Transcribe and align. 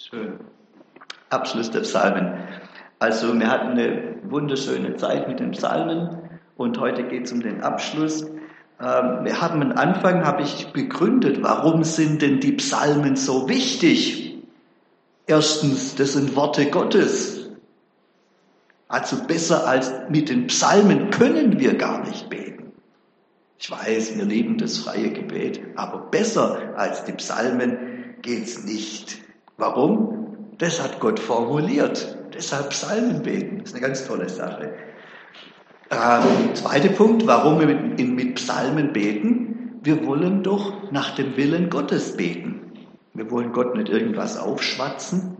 Schön. 0.00 0.40
Abschluss 1.30 1.70
der 1.70 1.80
Psalmen. 1.80 2.34
Also 2.98 3.38
wir 3.38 3.48
hatten 3.48 3.70
eine 3.70 4.16
wunderschöne 4.24 4.96
Zeit 4.96 5.28
mit 5.28 5.38
den 5.38 5.52
Psalmen 5.52 6.18
und 6.56 6.78
heute 6.80 7.04
geht 7.04 7.26
es 7.26 7.32
um 7.32 7.40
den 7.40 7.62
Abschluss. 7.62 8.22
Ähm, 8.22 9.24
wir 9.24 9.40
haben 9.40 9.62
am 9.62 9.72
Anfang, 9.72 10.24
habe 10.24 10.42
ich 10.42 10.72
begründet, 10.72 11.42
warum 11.42 11.84
sind 11.84 12.22
denn 12.22 12.40
die 12.40 12.52
Psalmen 12.52 13.14
so 13.16 13.48
wichtig? 13.48 14.42
Erstens, 15.26 15.94
das 15.94 16.14
sind 16.14 16.34
Worte 16.34 16.70
Gottes. 16.70 17.50
Also 18.88 19.24
besser 19.24 19.66
als 19.66 19.92
mit 20.08 20.28
den 20.28 20.48
Psalmen 20.48 21.10
können 21.10 21.60
wir 21.60 21.74
gar 21.74 22.04
nicht 22.04 22.28
beten. 22.28 22.72
Ich 23.58 23.70
weiß, 23.70 24.16
wir 24.16 24.24
lieben 24.24 24.58
das 24.58 24.78
freie 24.78 25.10
Gebet, 25.10 25.60
aber 25.76 25.98
besser 26.10 26.74
als 26.76 27.04
die 27.04 27.12
Psalmen 27.12 28.16
geht's 28.22 28.64
nicht. 28.64 29.23
Warum? 29.56 30.36
Das 30.58 30.82
hat 30.82 31.00
Gott 31.00 31.18
formuliert. 31.18 32.16
Deshalb 32.34 32.70
Psalmen 32.70 33.22
beten. 33.22 33.58
Das 33.58 33.70
ist 33.70 33.76
eine 33.76 33.86
ganz 33.86 34.06
tolle 34.06 34.28
Sache. 34.28 34.72
Ähm, 35.90 36.54
zweiter 36.54 36.88
Punkt, 36.88 37.26
warum 37.26 37.60
wir 37.60 37.66
mit, 37.66 37.98
mit 38.00 38.34
Psalmen 38.36 38.92
beten. 38.92 39.80
Wir 39.82 40.04
wollen 40.06 40.42
doch 40.42 40.90
nach 40.90 41.14
dem 41.14 41.36
Willen 41.36 41.70
Gottes 41.70 42.16
beten. 42.16 42.72
Wir 43.12 43.30
wollen 43.30 43.52
Gott 43.52 43.76
nicht 43.76 43.88
irgendwas 43.88 44.38
aufschwatzen. 44.38 45.36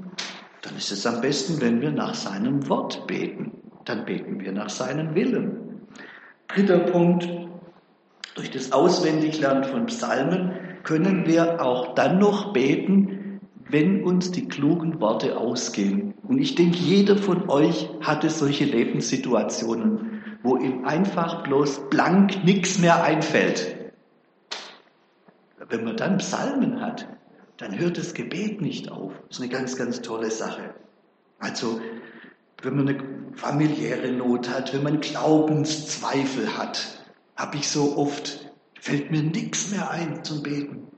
Dann 0.62 0.77
ist 0.77 0.93
es 0.93 1.07
am 1.07 1.21
besten, 1.21 1.60
wenn 1.60 1.80
wir 1.80 1.91
nach 1.91 2.15
seinem 2.15 2.69
Wort 2.69 3.07
beten. 3.07 3.52
Dann 3.85 4.05
beten 4.05 4.41
wir 4.41 4.52
nach 4.52 4.71
seinem 4.71 5.15
Willen. 5.15 5.87
Dritter 6.49 6.79
Punkt, 6.79 7.29
durch 8.35 8.51
das 8.51 8.73
Auswendiglernen 8.73 9.65
von 9.65 9.87
Psalmen 9.87 10.52
können 10.85 11.27
wir 11.27 11.65
auch 11.65 11.95
dann 11.95 12.19
noch 12.19 12.52
beten, 12.52 13.13
wenn 13.74 14.05
uns 14.05 14.30
die 14.30 14.46
klugen 14.46 15.01
Worte 15.01 15.37
ausgehen. 15.37 16.15
Und 16.28 16.38
ich 16.38 16.55
denke, 16.55 16.78
jeder 16.78 17.19
von 17.19 17.51
euch 17.51 17.88
hatte 18.01 18.30
solche 18.30 18.65
Lebenssituationen, 18.65 20.23
wo 20.45 20.57
ihm 20.57 20.85
einfach 20.85 21.43
bloß 21.43 21.90
blank 21.90 22.45
nichts 22.45 22.79
mehr 22.79 23.02
einfällt. 23.02 23.93
Wenn 25.68 25.82
man 25.82 25.96
dann 25.96 26.18
Psalmen 26.18 26.80
hat, 26.80 27.09
dann 27.57 27.76
hört 27.76 27.99
das 27.99 28.15
Gebet 28.15 28.60
nicht 28.60 28.93
auf. 28.93 29.12
Das 29.26 29.38
ist 29.38 29.43
eine 29.43 29.52
ganz, 29.52 29.77
ganz 29.77 30.02
tolle 30.02 30.30
Sache. 30.30 30.73
Also, 31.40 31.80
wenn 32.62 32.77
man 32.77 32.88
eine 32.88 33.02
familiäre 33.34 34.12
Not 34.12 34.51
hat, 34.51 34.73
wenn 34.73 34.84
man 34.84 35.01
Glaubenszweifel 35.01 36.56
hat, 36.56 37.04
habe 37.34 37.56
ich 37.56 37.66
so 37.68 37.96
oft, 37.96 38.52
fällt 38.80 39.10
mir 39.10 39.24
nichts 39.24 39.73
mehr 39.73 39.90
ein 39.90 40.23
zum 40.23 40.45
Beten 40.45 40.93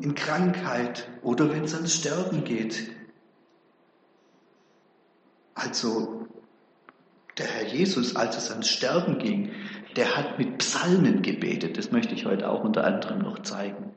in 0.00 0.14
Krankheit 0.14 1.08
oder 1.22 1.50
wenn 1.50 1.64
es 1.64 1.74
ans 1.74 1.94
Sterben 1.94 2.44
geht. 2.44 2.90
Also 5.54 6.26
der 7.38 7.46
Herr 7.46 7.66
Jesus, 7.66 8.16
als 8.16 8.36
es 8.36 8.50
ans 8.50 8.68
Sterben 8.68 9.18
ging, 9.18 9.52
der 9.96 10.16
hat 10.16 10.38
mit 10.38 10.58
Psalmen 10.58 11.22
gebetet. 11.22 11.78
Das 11.78 11.90
möchte 11.90 12.14
ich 12.14 12.26
heute 12.26 12.50
auch 12.50 12.62
unter 12.62 12.84
anderem 12.84 13.18
noch 13.20 13.40
zeigen. 13.42 13.94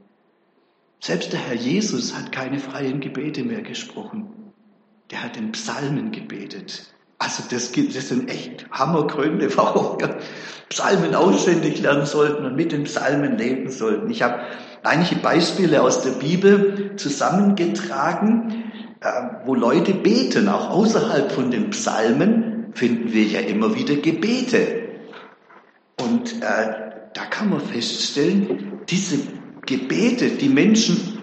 Selbst 1.01 1.31
der 1.33 1.39
Herr 1.39 1.55
Jesus 1.55 2.15
hat 2.15 2.31
keine 2.31 2.59
freien 2.59 2.99
Gebete 2.99 3.43
mehr 3.43 3.61
gesprochen. 3.61 4.53
Der 5.11 5.23
hat 5.23 5.37
in 5.37 5.51
Psalmen 5.53 6.11
gebetet. 6.11 6.93
Also 7.19 7.43
das, 7.51 7.73
gibt, 7.73 7.95
das 7.95 8.07
sind 8.07 8.29
echt 8.29 8.65
Hammergründe, 8.71 9.49
warum 9.57 9.99
wir 9.99 10.17
Psalmen 10.69 11.15
auswendig 11.15 11.81
lernen 11.81 12.05
sollten 12.05 12.45
und 12.45 12.55
mit 12.55 12.71
den 12.71 12.85
Psalmen 12.85 13.37
leben 13.37 13.69
sollten. 13.69 14.09
Ich 14.09 14.21
habe 14.21 14.39
einige 14.83 15.15
Beispiele 15.17 15.81
aus 15.81 16.01
der 16.01 16.11
Bibel 16.11 16.95
zusammengetragen, 16.95 18.71
äh, 19.01 19.11
wo 19.45 19.55
Leute 19.55 19.93
beten. 19.93 20.47
Auch 20.47 20.69
außerhalb 20.69 21.31
von 21.31 21.51
den 21.51 21.71
Psalmen 21.71 22.71
finden 22.73 23.11
wir 23.13 23.23
ja 23.23 23.41
immer 23.41 23.75
wieder 23.75 23.95
Gebete. 23.95 24.83
Und 25.99 26.41
äh, 26.41 26.89
da 27.13 27.25
kann 27.29 27.49
man 27.49 27.59
feststellen, 27.59 28.79
diese 28.87 29.19
Gebete, 29.65 30.29
die 30.29 30.49
Menschen 30.49 31.19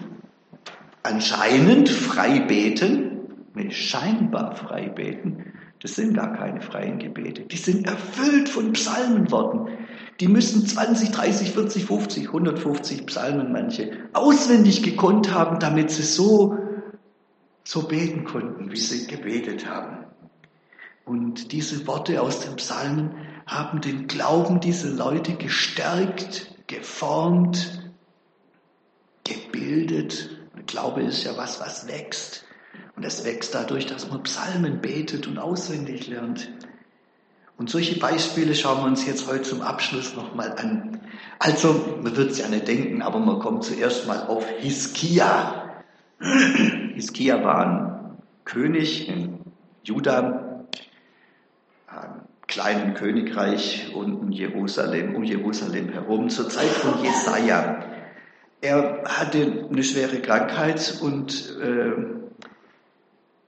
anscheinend 1.03 1.89
frei 1.89 2.41
beten, 2.41 3.13
scheinbar 3.69 4.55
frei 4.55 4.89
beten, 4.89 5.53
das 5.81 5.95
sind 5.95 6.15
gar 6.15 6.33
keine 6.33 6.61
freien 6.61 6.97
Gebete. 6.99 7.43
Die 7.43 7.57
sind 7.57 7.87
erfüllt 7.87 8.49
von 8.49 8.73
Psalmenworten. 8.73 9.67
Die 10.19 10.27
müssen 10.27 10.65
20, 10.65 11.11
30, 11.11 11.51
40, 11.51 11.85
50, 11.85 12.27
150 12.27 13.05
Psalmen 13.05 13.51
manche 13.51 13.91
auswendig 14.13 14.81
gekonnt 14.81 15.31
haben, 15.31 15.59
damit 15.59 15.91
sie 15.91 16.01
so, 16.01 16.57
so 17.63 17.83
beten 17.83 18.23
konnten, 18.23 18.71
wie 18.71 18.77
sie 18.77 19.05
gebetet 19.05 19.69
haben. 19.69 20.05
Und 21.05 21.51
diese 21.51 21.85
Worte 21.85 22.21
aus 22.21 22.39
den 22.39 22.55
Psalmen 22.55 23.11
haben 23.45 23.79
den 23.79 24.07
Glauben 24.07 24.59
dieser 24.59 24.89
Leute 24.89 25.35
gestärkt, 25.35 26.55
geformt, 26.65 27.91
gebildet. 29.23 30.31
Glaube 30.65 31.03
ist 31.03 31.23
ja 31.23 31.37
was, 31.37 31.61
was 31.61 31.87
wächst. 31.87 32.46
Und 32.97 33.05
es 33.05 33.23
wächst 33.23 33.53
dadurch, 33.53 33.85
dass 33.85 34.09
man 34.09 34.23
Psalmen 34.23 34.81
betet 34.81 35.27
und 35.27 35.37
auswendig 35.37 36.07
lernt. 36.07 36.49
Und 37.55 37.69
solche 37.69 37.99
Beispiele 37.99 38.55
schauen 38.55 38.79
wir 38.79 38.87
uns 38.87 39.05
jetzt 39.05 39.27
heute 39.27 39.43
zum 39.43 39.61
Abschluss 39.61 40.15
nochmal 40.15 40.55
an. 40.57 40.99
Also, 41.37 41.99
man 42.01 42.17
wird 42.17 42.31
es 42.31 42.39
ja 42.39 42.47
nicht 42.47 42.67
denken, 42.67 43.03
aber 43.03 43.19
man 43.19 43.37
kommt 43.37 43.63
zuerst 43.63 44.07
mal 44.07 44.25
auf 44.25 44.47
Hiskia. 44.57 45.83
Hiskia 46.95 47.43
war 47.43 47.65
ein 47.65 48.17
König 48.45 49.07
in 49.07 49.41
Juda, 49.83 50.65
einem 51.85 52.21
kleinen 52.47 52.95
Königreich 52.95 53.91
unten 53.93 54.31
Jerusalem, 54.31 55.13
um 55.13 55.23
Jerusalem 55.23 55.89
herum, 55.89 56.29
zur 56.29 56.49
Zeit 56.49 56.69
von 56.69 57.03
Jesaja. 57.03 57.79
Er 58.61 59.03
hatte 59.05 59.67
eine 59.69 59.83
schwere 59.83 60.19
Krankheit 60.19 60.97
und 60.99 61.55
äh, 61.61 62.16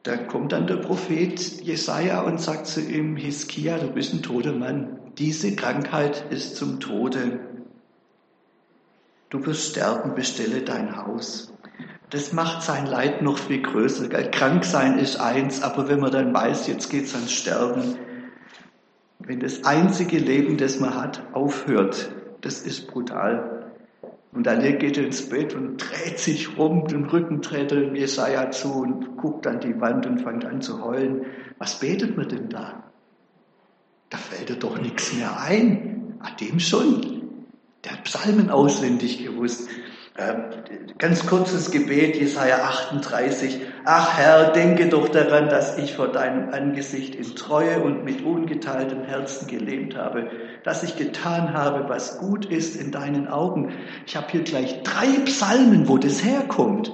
da 0.10 0.18
kommt 0.18 0.54
dann 0.54 0.66
der 0.66 0.78
Prophet 0.78 1.40
Jesaja 1.62 2.22
und 2.22 2.42
sagt 2.42 2.66
zu 2.66 2.82
ihm, 2.82 3.16
Hiskia, 3.16 3.78
du 3.78 3.92
bist 3.92 4.12
ein 4.12 4.24
toter 4.24 4.54
Mann. 4.54 4.98
Diese 5.20 5.56
Krankheit 5.56 6.26
ist 6.32 6.56
zum 6.56 6.80
Tode. 6.80 7.40
Du 9.30 9.46
wirst 9.46 9.70
sterben, 9.70 10.16
bestelle 10.16 10.62
dein 10.62 10.98
Haus. 10.98 11.54
Das 12.10 12.34
macht 12.34 12.64
sein 12.64 12.88
Leid 12.88 13.22
noch 13.22 13.38
viel 13.38 13.62
größer. 13.62 14.10
Krank 14.10 14.66
sein 14.66 14.98
ist 14.98 15.20
eins, 15.20 15.62
aber 15.62 15.90
wenn 15.90 16.00
man 16.00 16.12
dann 16.12 16.34
weiß, 16.34 16.66
jetzt 16.66 16.90
geht's 16.90 17.14
ans 17.14 17.32
Sterben, 17.32 18.00
wenn 19.20 19.40
das 19.40 19.64
einzige 19.64 20.18
Leben, 20.18 20.58
das 20.58 20.80
man 20.80 20.96
hat, 20.96 21.22
aufhört, 21.34 22.10
das 22.42 22.62
ist 22.64 22.88
brutal. 22.88 23.69
Und 24.32 24.46
dann 24.46 24.62
geht 24.62 24.98
er 24.98 25.06
ins 25.06 25.28
Bett 25.28 25.56
und 25.56 25.78
dreht 25.78 26.20
sich 26.20 26.58
rum, 26.58 26.88
den 26.88 27.06
Rücken 27.06 27.42
dreht 27.42 27.72
er 27.72 27.94
Jesaja 27.96 28.52
zu 28.52 28.74
und 28.74 29.18
guckt 29.18 29.48
an 29.48 29.60
die 29.60 29.80
Wand 29.82 30.06
und 30.06 30.20
fängt 30.20 30.46
an 30.46 30.62
zu 30.62 30.84
heulen. 30.84 31.26
Was 31.58 31.80
betet 31.80 32.16
man 32.16 32.30
denn 32.30 32.50
da? 32.50 32.84
Da 34.10 34.18
fällt 34.18 34.50
er 34.50 34.56
doch 34.56 34.80
nichts 34.80 35.14
mehr 35.14 35.40
ein. 35.42 36.16
Ah, 36.20 36.32
dem 36.32 36.60
schon. 36.60 37.22
Der 37.84 37.94
hat 37.94 38.04
Psalmen 38.04 38.50
auswendig 38.50 39.24
gewusst. 39.24 39.68
Ähm, 40.20 40.44
ganz 40.98 41.26
kurzes 41.26 41.72
Gebet, 41.72 42.18
Jesaja 42.18 42.58
38. 42.58 43.62
Ach 43.86 44.18
Herr, 44.18 44.52
denke 44.52 44.90
doch 44.90 45.08
daran, 45.08 45.48
dass 45.48 45.78
ich 45.78 45.94
vor 45.96 46.10
deinem 46.10 46.50
Angesicht 46.50 47.16
in 47.16 47.36
Treue 47.36 47.80
und 47.80 48.04
mit 48.04 48.26
ungeteiltem 48.26 49.04
Herzen 49.04 49.48
gelebt 49.48 49.96
habe, 49.96 50.30
dass 50.66 50.84
ich 50.84 50.98
getan 50.98 51.54
habe, 51.54 51.88
was 51.88 52.18
gut 52.18 52.46
ist 52.46 52.76
in 52.76 52.92
deinen 52.92 53.30
Augen. 53.30 53.72
Ich 54.06 54.18
habe 54.18 54.28
hier 54.30 54.42
gleich 54.42 54.84
drei 54.84 55.08
Psalmen, 55.24 55.88
wo 55.88 55.98
das 55.98 56.22
herkommt. 56.22 56.92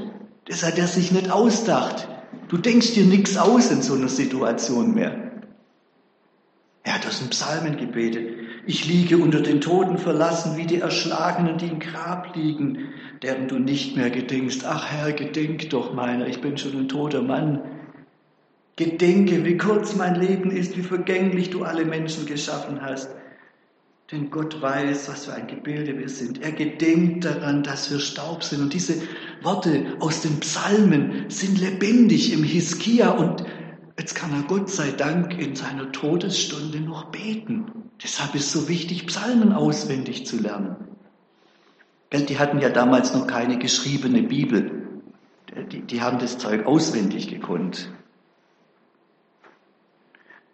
Das 0.47 0.64
hat 0.64 0.78
er 0.78 0.88
sich 0.88 1.12
nicht 1.12 1.31
ausdacht. 1.31 2.08
Du 2.47 2.58
denkst 2.58 2.94
dir 2.94 3.05
nichts 3.05 3.38
aus 3.38 3.72
in 3.72 3.82
so 3.82 3.96
einer 3.96 4.09
Situation 4.09 4.94
mehr. 4.94 5.32
Er 6.84 6.94
hat 6.94 7.08
aus 7.08 7.17
den 7.17 7.32
Psalmen 7.32 7.78
gebetet. 7.78 8.45
Ich 8.67 8.88
liege 8.88 9.17
unter 9.17 9.41
den 9.41 9.62
Toten 9.62 9.97
verlassen, 10.00 10.58
wie 10.58 10.66
die 10.66 10.79
Erschlagenen, 10.79 11.58
die 11.58 11.67
im 11.67 11.79
Grab 11.79 12.35
liegen, 12.35 12.90
deren 13.22 13.47
du 13.47 13.59
nicht 13.59 13.96
mehr 13.96 14.09
gedenkst. 14.09 14.64
Ach 14.66 14.91
Herr, 14.91 15.14
gedenk 15.14 15.70
doch 15.70 15.94
meiner, 15.94 16.28
ich 16.28 16.41
bin 16.41 16.58
schon 16.58 16.76
ein 16.76 16.88
toter 16.88 17.22
Mann. 17.22 17.62
Gedenke, 18.76 19.46
wie 19.46 19.58
kurz 19.58 19.96
mein 19.96 20.16
Leben 20.16 20.50
ist, 20.50 20.76
wie 20.78 20.82
vergänglich 20.82 21.52
du 21.52 21.64
alle 21.64 21.85
Menschen 21.85 22.26
geschaffen 22.26 22.82
hast. 22.82 23.09
Denn 24.12 24.29
Gott 24.29 24.62
weiß, 24.62 25.09
was 25.09 25.26
für 25.26 25.34
ein 25.34 25.47
Gebilde 25.47 25.97
wir 25.97 26.09
sind. 26.09 26.41
Er 26.44 26.52
gedenkt 26.52 27.26
daran, 27.26 27.64
dass 27.64 27.91
wir 27.91 28.00
Staub 28.00 28.44
sind. 28.44 28.61
Und 28.61 28.73
diese 28.73 28.96
Worte 29.41 29.96
aus 30.00 30.22
den 30.22 30.40
Psalmen 30.40 31.26
sind 31.29 31.59
lebendig 31.59 32.34
im 32.34 32.44
Hiskia 32.44 33.11
und 33.11 33.46
Jetzt 33.97 34.14
kann 34.14 34.34
er 34.34 34.44
Gott 34.44 34.70
sei 34.70 34.92
Dank 34.92 35.38
in 35.40 35.56
seiner 35.56 35.92
Todesstunde 35.92 36.82
noch 36.82 37.06
beten. 37.06 37.90
Deshalb 38.03 38.36
ist 38.36 38.47
es 38.47 38.52
so 38.52 38.68
wichtig, 38.68 39.08
Psalmen 39.08 39.53
auswendig 39.53 40.26
zu 40.26 40.38
lernen. 40.38 40.76
Die 42.12 42.40
hatten 42.40 42.59
ja 42.59 42.70
damals 42.70 43.14
noch 43.14 43.28
keine 43.28 43.58
geschriebene 43.58 44.24
Bibel. 44.24 45.02
die, 45.72 45.82
die 45.82 46.02
haben 46.02 46.20
das 46.20 46.38
Zeug 46.38 46.66
auswendig 46.66 47.28
gekonnt. 47.28 47.90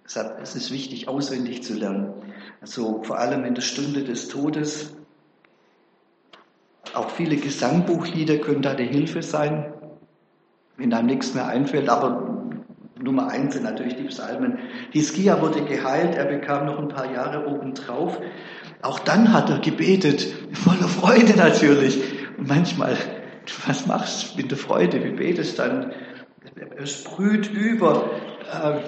Deshalb 0.06 0.42
ist 0.42 0.56
es 0.56 0.72
wichtig, 0.72 1.08
auswendig 1.08 1.64
zu 1.64 1.74
lernen. 1.74 2.14
Also 2.62 3.02
vor 3.04 3.18
allem 3.20 3.46
in 3.46 3.56
der 3.56 3.62
Stunde 3.62 4.04
des 4.04 4.28
Todes. 4.28 4.94
Auch 6.94 7.10
viele 7.12 7.38
Gesangbuchlieder 7.38 8.38
können 8.38 8.62
da 8.62 8.74
die 8.74 8.88
Hilfe 8.88 9.24
sein, 9.24 9.74
wenn 10.78 10.94
einem 10.94 11.08
nichts 11.08 11.34
mehr 11.34 11.48
einfällt. 11.48 11.90
Aber 11.90 12.41
Nummer 13.01 13.30
eins 13.30 13.53
sind 13.53 13.63
natürlich 13.63 13.95
die 13.95 14.03
Psalmen. 14.03 14.59
Hiskia 14.92 15.42
wurde 15.42 15.63
geheilt, 15.63 16.15
er 16.15 16.25
bekam 16.25 16.65
noch 16.65 16.80
ein 16.80 16.88
paar 16.88 17.12
Jahre 17.12 17.48
obendrauf. 17.48 18.19
Auch 18.81 19.00
dann 19.00 19.33
hat 19.33 19.50
er 19.50 19.59
gebetet, 19.59 20.27
voller 20.53 20.88
Freude 20.88 21.36
natürlich. 21.36 22.01
Und 22.38 22.48
manchmal, 22.48 22.98
was 23.65 23.86
machst 23.88 24.33
du 24.33 24.38
mit 24.38 24.51
der 24.51 24.57
Freude? 24.57 25.03
Wie 25.03 25.12
betest 25.12 25.59
dann? 25.59 25.94
Er 26.77 26.86
sprüht 26.86 27.51
über. 27.51 28.09
Äh, 28.51 28.80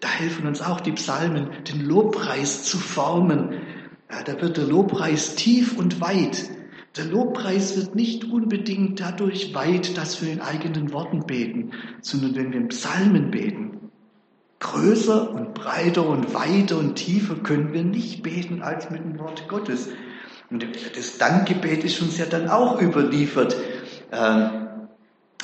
da 0.00 0.08
helfen 0.08 0.46
uns 0.46 0.62
auch 0.62 0.80
die 0.80 0.92
Psalmen, 0.92 1.50
den 1.68 1.84
Lobpreis 1.84 2.64
zu 2.64 2.78
formen. 2.78 3.60
Da 4.24 4.40
wird 4.40 4.56
der 4.56 4.64
Lobpreis 4.64 5.34
tief 5.34 5.76
und 5.76 6.00
weit. 6.00 6.48
Der 6.96 7.06
Lobpreis 7.06 7.76
wird 7.76 7.96
nicht 7.96 8.24
unbedingt 8.24 9.00
dadurch 9.00 9.52
weit, 9.52 9.96
dass 9.96 10.22
wir 10.22 10.32
in 10.32 10.40
eigenen 10.40 10.92
Worten 10.92 11.26
beten, 11.26 11.72
sondern 12.02 12.36
wenn 12.36 12.52
wir 12.52 12.60
in 12.60 12.68
Psalmen 12.68 13.32
beten. 13.32 13.90
Größer 14.60 15.30
und 15.30 15.54
breiter 15.54 16.06
und 16.06 16.32
weiter 16.34 16.78
und 16.78 16.94
tiefer 16.94 17.34
können 17.34 17.72
wir 17.72 17.82
nicht 17.82 18.22
beten 18.22 18.62
als 18.62 18.90
mit 18.90 19.02
dem 19.02 19.18
Wort 19.18 19.48
Gottes. 19.48 19.88
Und 20.50 20.64
das 20.96 21.18
Dankgebet 21.18 21.82
ist 21.82 22.00
uns 22.00 22.16
ja 22.16 22.26
dann 22.26 22.48
auch 22.48 22.80
überliefert. 22.80 23.56
Äh, 24.12 24.48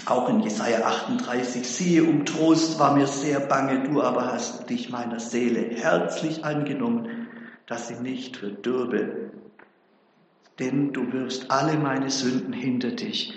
auch 0.07 0.29
in 0.29 0.41
Jesaja 0.41 0.87
38, 0.87 1.69
siehe, 1.69 2.05
um 2.05 2.25
Trost 2.25 2.79
war 2.79 2.95
mir 2.95 3.07
sehr 3.07 3.41
bange, 3.41 3.89
du 3.89 4.01
aber 4.03 4.33
hast 4.33 4.71
dich 4.71 4.89
meiner 4.89 5.19
Seele 5.19 5.63
herzlich 5.75 6.45
angenommen, 6.45 7.29
dass 7.67 7.89
sie 7.89 8.01
nicht 8.01 8.37
verdürbe 8.37 9.31
denn 10.61 10.93
du 10.93 11.13
wirst 11.13 11.51
alle 11.51 11.79
meine 11.79 12.11
Sünden 12.11 12.53
hinter 12.53 12.91
dich. 12.91 13.35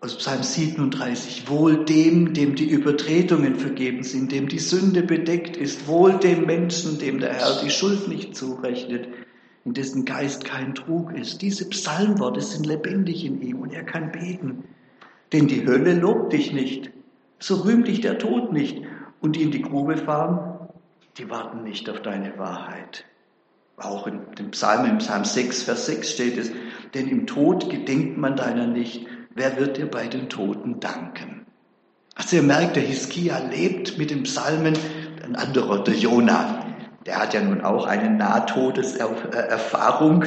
Aus 0.00 0.16
Psalm 0.18 0.42
37, 0.42 1.48
wohl 1.48 1.84
dem, 1.84 2.32
dem 2.32 2.54
die 2.54 2.68
Übertretungen 2.68 3.56
vergeben 3.56 4.02
sind, 4.02 4.32
dem 4.32 4.48
die 4.48 4.58
Sünde 4.58 5.02
bedeckt 5.02 5.56
ist, 5.56 5.86
wohl 5.86 6.18
dem 6.18 6.46
Menschen, 6.46 6.98
dem 6.98 7.18
der 7.18 7.32
Herr 7.32 7.62
die 7.62 7.70
Schuld 7.70 8.08
nicht 8.08 8.36
zurechnet, 8.36 9.08
in 9.64 9.74
dessen 9.74 10.04
Geist 10.04 10.44
kein 10.44 10.74
Trug 10.74 11.12
ist. 11.12 11.42
Diese 11.42 11.68
Psalmworte 11.68 12.40
sind 12.40 12.66
lebendig 12.66 13.24
in 13.24 13.40
ihm 13.40 13.60
und 13.60 13.72
er 13.72 13.84
kann 13.84 14.12
beten. 14.12 14.64
Denn 15.32 15.48
die 15.48 15.66
Hölle 15.66 15.94
lobt 15.94 16.32
dich 16.32 16.52
nicht, 16.52 16.90
so 17.38 17.56
rühmt 17.56 17.88
dich 17.88 18.00
der 18.00 18.18
Tod 18.18 18.52
nicht 18.52 18.82
und 19.20 19.36
die 19.36 19.42
in 19.42 19.50
die 19.50 19.62
Grube 19.62 19.96
fahren, 19.96 20.68
die 21.18 21.28
warten 21.30 21.64
nicht 21.64 21.88
auf 21.90 22.00
deine 22.02 22.38
Wahrheit. 22.38 23.04
Auch 23.76 24.06
in 24.06 24.20
dem 24.38 24.52
Psalm, 24.52 24.86
im 24.86 24.98
Psalm 24.98 25.24
6, 25.24 25.64
Vers 25.64 25.86
6 25.86 26.10
steht 26.10 26.38
es, 26.38 26.52
denn 26.94 27.08
im 27.08 27.26
Tod 27.26 27.68
gedenkt 27.68 28.16
man 28.16 28.36
deiner 28.36 28.66
nicht. 28.66 29.06
Wer 29.34 29.58
wird 29.58 29.76
dir 29.76 29.90
bei 29.90 30.06
den 30.06 30.30
Toten 30.30 30.80
danken? 30.80 31.44
Also 32.14 32.36
ihr 32.36 32.42
merkt, 32.42 32.76
der 32.76 32.82
Hiskia 32.82 33.38
lebt 33.38 33.98
mit 33.98 34.10
den 34.10 34.22
Psalmen. 34.22 34.78
Ein 35.22 35.36
anderer, 35.36 35.84
der 35.84 35.94
Jonah, 35.94 36.64
der 37.04 37.18
hat 37.18 37.34
ja 37.34 37.42
nun 37.42 37.60
auch 37.60 37.86
eine 37.86 38.08
Nahtodeserfahrung. 38.08 40.24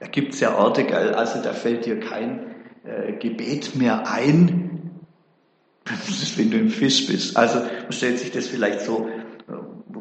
Da 0.00 0.06
gibt 0.06 0.32
es 0.32 0.40
ja 0.40 0.56
Orte, 0.56 0.86
also 1.14 1.42
da 1.42 1.52
fällt 1.52 1.84
dir 1.84 2.00
kein 2.00 2.54
äh, 2.84 3.12
Gebet 3.12 3.76
mehr 3.76 4.10
ein. 4.10 5.02
Wenn 6.36 6.50
du 6.50 6.56
im 6.56 6.70
Fisch 6.70 7.06
bist. 7.06 7.36
Also 7.36 7.58
man 7.58 7.92
stellt 7.92 8.18
sich 8.18 8.30
das 8.30 8.46
vielleicht 8.46 8.80
so 8.80 9.10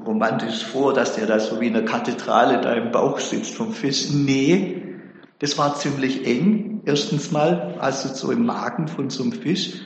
romantisch 0.07 0.63
vor, 0.63 0.93
dass 0.93 1.15
der 1.15 1.27
da 1.27 1.39
so 1.39 1.59
wie 1.59 1.67
in 1.67 1.75
einer 1.75 1.85
Kathedrale 1.85 2.61
da 2.61 2.73
im 2.73 2.91
Bauch 2.91 3.19
sitzt 3.19 3.53
vom 3.53 3.73
Fisch. 3.73 4.09
Nee, 4.11 4.81
das 5.39 5.57
war 5.57 5.75
ziemlich 5.75 6.25
eng. 6.25 6.81
Erstens 6.85 7.31
mal, 7.31 7.75
also 7.79 8.13
so 8.13 8.31
im 8.31 8.45
Magen 8.45 8.87
von 8.87 9.09
so 9.09 9.23
einem 9.23 9.33
Fisch. 9.33 9.81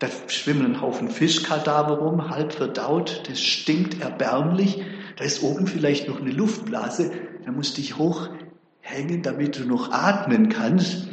Da 0.00 0.08
schwimmen 0.26 0.66
ein 0.66 0.80
Haufen 0.80 1.08
Fischkadaver 1.08 1.98
rum, 1.98 2.28
halb 2.28 2.52
verdaut. 2.52 3.22
Das 3.28 3.40
stinkt 3.40 4.02
erbärmlich. 4.02 4.82
Da 5.16 5.24
ist 5.24 5.42
oben 5.42 5.66
vielleicht 5.66 6.08
noch 6.08 6.20
eine 6.20 6.32
Luftblase. 6.32 7.12
Da 7.44 7.52
musst 7.52 7.76
du 7.76 7.80
dich 7.80 7.96
hochhängen, 7.96 9.22
damit 9.22 9.58
du 9.58 9.64
noch 9.64 9.92
atmen 9.92 10.48
kannst. 10.48 11.08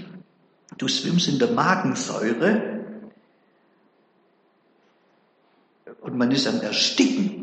Du 0.78 0.88
schwimmst 0.88 1.30
in 1.30 1.40
der 1.40 1.52
Magensäure. 1.52 2.80
Und 6.02 6.18
man 6.18 6.32
ist 6.32 6.48
am 6.48 6.60
Ersticken 6.62 7.41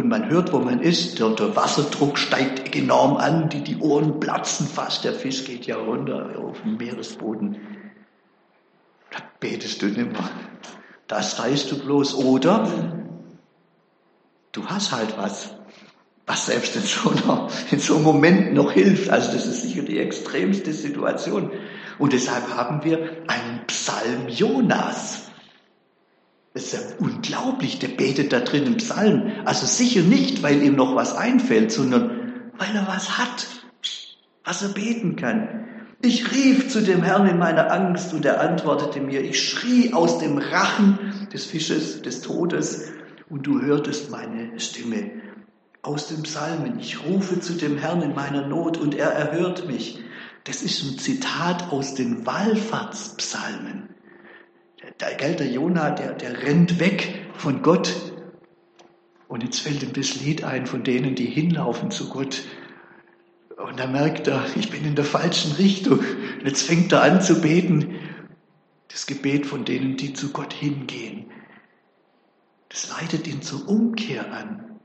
und 0.00 0.08
man 0.08 0.30
hört, 0.30 0.52
wo 0.52 0.58
man 0.58 0.80
ist, 0.80 1.18
der, 1.18 1.30
der, 1.30 1.54
Wasserdruck 1.54 2.18
steigt 2.18 2.74
enorm 2.74 3.16
an, 3.16 3.50
die, 3.50 3.62
die 3.62 3.76
Ohren 3.78 4.18
platzen 4.18 4.66
fast, 4.66 5.04
der 5.04 5.12
Fisch 5.12 5.44
geht 5.44 5.66
ja 5.66 5.76
runter 5.76 6.30
auf 6.38 6.62
den 6.62 6.76
Meeresboden. 6.76 7.58
Da 9.10 9.18
betest 9.38 9.82
du 9.82 9.86
nicht 9.86 9.98
mehr. 9.98 10.30
Das 11.06 11.38
reißt 11.38 11.70
du 11.70 11.78
bloß. 11.78 12.14
Oder 12.14 12.68
du 14.52 14.66
hast 14.66 14.92
halt 14.92 15.18
was, 15.18 15.54
was 16.26 16.46
selbst 16.46 16.76
in 16.76 16.82
so, 16.82 17.10
einer, 17.10 17.48
in 17.70 17.78
so 17.78 17.96
einem 17.96 18.04
Moment 18.04 18.54
noch 18.54 18.72
hilft. 18.72 19.10
Also 19.10 19.32
das 19.32 19.46
ist 19.46 19.62
sicher 19.62 19.82
die 19.82 19.98
extremste 19.98 20.72
Situation. 20.72 21.50
Und 21.98 22.12
deshalb 22.12 22.48
haben 22.56 22.84
wir 22.84 23.18
einen 23.26 23.66
Psalm 23.66 24.28
Jonas. 24.28 25.29
Das 26.52 26.64
ist 26.64 26.72
ja 26.72 26.80
unglaublich, 26.98 27.78
der 27.78 27.88
betet 27.88 28.32
da 28.32 28.40
drin 28.40 28.66
im 28.66 28.76
Psalm. 28.78 29.30
Also 29.44 29.66
sicher 29.66 30.02
nicht, 30.02 30.42
weil 30.42 30.62
ihm 30.62 30.74
noch 30.74 30.96
was 30.96 31.16
einfällt, 31.16 31.70
sondern 31.70 32.52
weil 32.58 32.74
er 32.74 32.88
was 32.88 33.18
hat, 33.18 33.46
was 34.44 34.62
er 34.62 34.70
beten 34.70 35.14
kann. 35.14 35.66
Ich 36.02 36.32
rief 36.32 36.68
zu 36.68 36.80
dem 36.80 37.02
Herrn 37.02 37.28
in 37.28 37.38
meiner 37.38 37.70
Angst 37.70 38.14
und 38.14 38.24
er 38.24 38.40
antwortete 38.40 39.00
mir. 39.00 39.20
Ich 39.20 39.48
schrie 39.48 39.92
aus 39.92 40.18
dem 40.18 40.38
Rachen 40.38 40.98
des 41.32 41.44
Fisches, 41.44 42.02
des 42.02 42.22
Todes 42.22 42.90
und 43.28 43.46
du 43.46 43.60
hörtest 43.60 44.10
meine 44.10 44.58
Stimme. 44.58 45.10
Aus 45.82 46.08
dem 46.08 46.22
Psalmen. 46.22 46.78
Ich 46.80 47.04
rufe 47.04 47.40
zu 47.40 47.52
dem 47.52 47.78
Herrn 47.78 48.02
in 48.02 48.14
meiner 48.14 48.46
Not 48.46 48.76
und 48.76 48.94
er 48.94 49.10
erhört 49.10 49.66
mich. 49.68 50.00
Das 50.44 50.62
ist 50.62 50.82
ein 50.82 50.98
Zitat 50.98 51.70
aus 51.70 51.94
den 51.94 52.26
Wallfahrtspsalmen. 52.26 53.89
Der, 55.00 55.14
gell, 55.14 55.36
der 55.36 55.50
Jonah, 55.50 55.90
der, 55.90 56.12
der 56.14 56.42
rennt 56.42 56.80
weg 56.80 57.26
von 57.34 57.62
Gott. 57.62 57.94
Und 59.28 59.42
jetzt 59.42 59.60
fällt 59.60 59.82
ihm 59.82 59.92
das 59.92 60.20
Lied 60.20 60.44
ein 60.44 60.66
von 60.66 60.82
denen, 60.82 61.14
die 61.14 61.26
hinlaufen 61.26 61.90
zu 61.90 62.08
Gott. 62.08 62.42
Und 63.56 63.78
da 63.78 63.86
merkt 63.86 64.26
er, 64.26 64.44
ich 64.56 64.70
bin 64.70 64.84
in 64.84 64.94
der 64.94 65.04
falschen 65.04 65.52
Richtung. 65.52 65.98
Und 65.98 66.46
jetzt 66.46 66.62
fängt 66.62 66.92
er 66.92 67.02
an 67.02 67.20
zu 67.20 67.40
beten. 67.40 67.96
Das 68.88 69.06
Gebet 69.06 69.46
von 69.46 69.64
denen, 69.64 69.96
die 69.96 70.14
zu 70.14 70.32
Gott 70.32 70.52
hingehen. 70.52 71.30
Das 72.70 72.88
leitet 72.90 73.26
ihn 73.26 73.42
zur 73.42 73.68
Umkehr 73.68 74.32
an. 74.32 74.78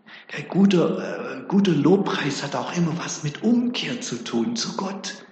Guter, 0.50 1.40
äh, 1.40 1.48
guter 1.48 1.72
Lobpreis 1.72 2.44
hat 2.44 2.56
auch 2.56 2.76
immer 2.76 2.98
was 2.98 3.24
mit 3.24 3.44
Umkehr 3.44 4.02
zu 4.02 4.24
tun, 4.24 4.56
zu 4.56 4.76
Gott. 4.76 5.26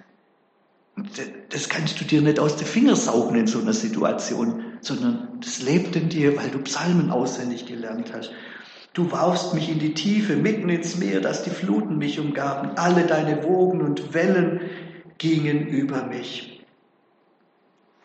Das 1.50 1.68
kannst 1.68 2.00
du 2.00 2.04
dir 2.04 2.22
nicht 2.22 2.38
aus 2.38 2.56
den 2.56 2.66
Fingern 2.66 2.96
saugen 2.96 3.36
in 3.36 3.46
so 3.46 3.60
einer 3.60 3.72
Situation, 3.72 4.64
sondern 4.80 5.38
das 5.40 5.62
lebt 5.62 5.96
in 5.96 6.08
dir, 6.08 6.36
weil 6.36 6.50
du 6.50 6.58
Psalmen 6.58 7.10
auswendig 7.10 7.66
gelernt 7.66 8.12
hast. 8.14 8.32
Du 8.94 9.10
warfst 9.10 9.54
mich 9.54 9.68
in 9.68 9.80
die 9.80 9.92
Tiefe, 9.92 10.36
mitten 10.36 10.68
ins 10.68 10.96
Meer, 10.98 11.20
dass 11.20 11.42
die 11.42 11.50
Fluten 11.50 11.98
mich 11.98 12.20
umgaben. 12.20 12.76
Alle 12.76 13.04
deine 13.04 13.42
Wogen 13.42 13.82
und 13.82 14.14
Wellen 14.14 14.60
gingen 15.18 15.66
über 15.66 16.04
mich. 16.04 16.64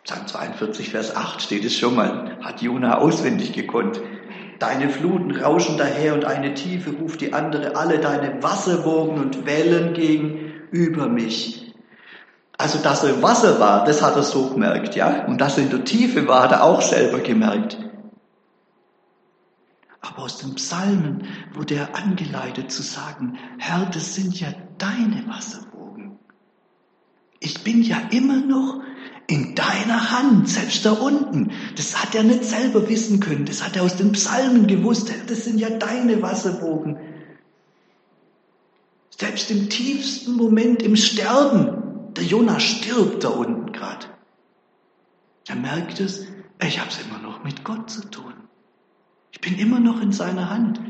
Psalm 0.04 0.26
42, 0.26 0.90
Vers 0.90 1.16
8 1.16 1.42
steht 1.42 1.64
es 1.64 1.78
schon 1.78 1.96
mal, 1.96 2.40
hat 2.42 2.64
Jona 2.64 2.98
auswendig 2.98 3.54
gekonnt. 3.54 4.02
Deine 4.58 4.90
Fluten 4.90 5.32
rauschen 5.32 5.78
daher 5.78 6.16
und 6.16 6.26
eine 6.26 6.56
Tiefe 6.56 6.92
ruft 6.92 7.22
die 7.22 7.34
andere. 7.34 7.76
Alle 7.76 8.00
deine 8.00 8.42
Wasserwogen 8.42 9.20
und 9.20 9.46
Wellen 9.46 9.94
gingen 9.94 10.54
über 10.72 11.08
mich. 11.08 11.69
Also, 12.60 12.78
dass 12.78 13.06
er 13.06 13.12
im 13.12 13.22
Wasser 13.24 13.58
war, 13.62 13.86
das 13.86 14.02
hat 14.02 14.18
er 14.18 14.24
so 14.24 14.50
gemerkt, 14.50 14.94
ja. 14.94 15.26
Und 15.28 15.40
dass 15.40 15.58
er 15.58 15.64
in 15.64 15.70
der 15.70 15.86
Tiefe 15.86 16.28
war, 16.28 16.44
hat 16.44 16.52
er 16.52 16.66
auch 16.66 16.82
selber 16.82 17.20
gemerkt. 17.20 17.78
Aber 20.02 20.24
aus 20.24 20.40
den 20.40 20.56
Psalmen 20.56 21.24
wurde 21.54 21.76
er 21.76 21.96
angeleitet 21.96 22.70
zu 22.70 22.84
sagen, 22.84 23.38
Herr, 23.60 23.86
das 23.86 24.14
sind 24.14 24.38
ja 24.38 24.50
deine 24.78 25.24
Wasserwogen. 25.28 26.20
Ich 27.40 27.64
bin 27.64 27.82
ja 27.82 27.98
immer 28.12 28.42
noch 28.42 28.82
in 29.28 29.56
deiner 29.56 30.12
Hand, 30.12 30.50
selbst 30.50 30.86
da 30.86 30.92
unten. 30.92 31.54
Das 31.78 32.04
hat 32.04 32.14
er 32.14 32.24
nicht 32.24 32.44
selber 32.44 32.90
wissen 32.90 33.22
können. 33.22 33.46
Das 33.46 33.64
hat 33.64 33.78
er 33.78 33.84
aus 33.84 33.96
den 33.96 34.12
Psalmen 34.12 34.68
gewusst. 34.68 35.10
Herr, 35.10 35.26
das 35.26 35.46
sind 35.46 35.60
ja 35.60 35.70
deine 35.70 36.22
Wasserwogen. 36.22 36.98
Selbst 39.18 39.50
im 39.50 39.70
tiefsten 39.70 40.36
Moment 40.36 40.84
im 40.84 40.98
Sterben 40.98 41.79
der 42.18 42.24
Jonah 42.24 42.60
stirbt 42.60 43.24
da 43.24 43.30
unten 43.30 43.72
gerade. 43.72 44.06
Er 45.48 45.56
merkt 45.56 46.00
es, 46.00 46.28
Ich 46.62 46.80
habe 46.80 46.90
es 46.90 47.02
immer 47.06 47.20
noch 47.20 47.44
mit 47.44 47.64
Gott 47.64 47.90
zu 47.90 48.02
tun. 48.10 48.34
Ich 49.32 49.42
bin 49.42 49.58
immer 49.58 49.80
noch 49.80 50.02
in 50.02 50.12
seiner 50.12 50.50
Hand. 50.50 50.82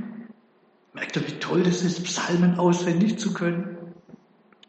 Merkt 0.93 1.15
ihr, 1.15 1.27
wie 1.27 1.39
toll 1.39 1.63
das 1.63 1.83
ist, 1.83 2.03
Psalmen 2.03 2.57
auswendig 2.57 3.19
zu 3.19 3.33
können? 3.33 3.77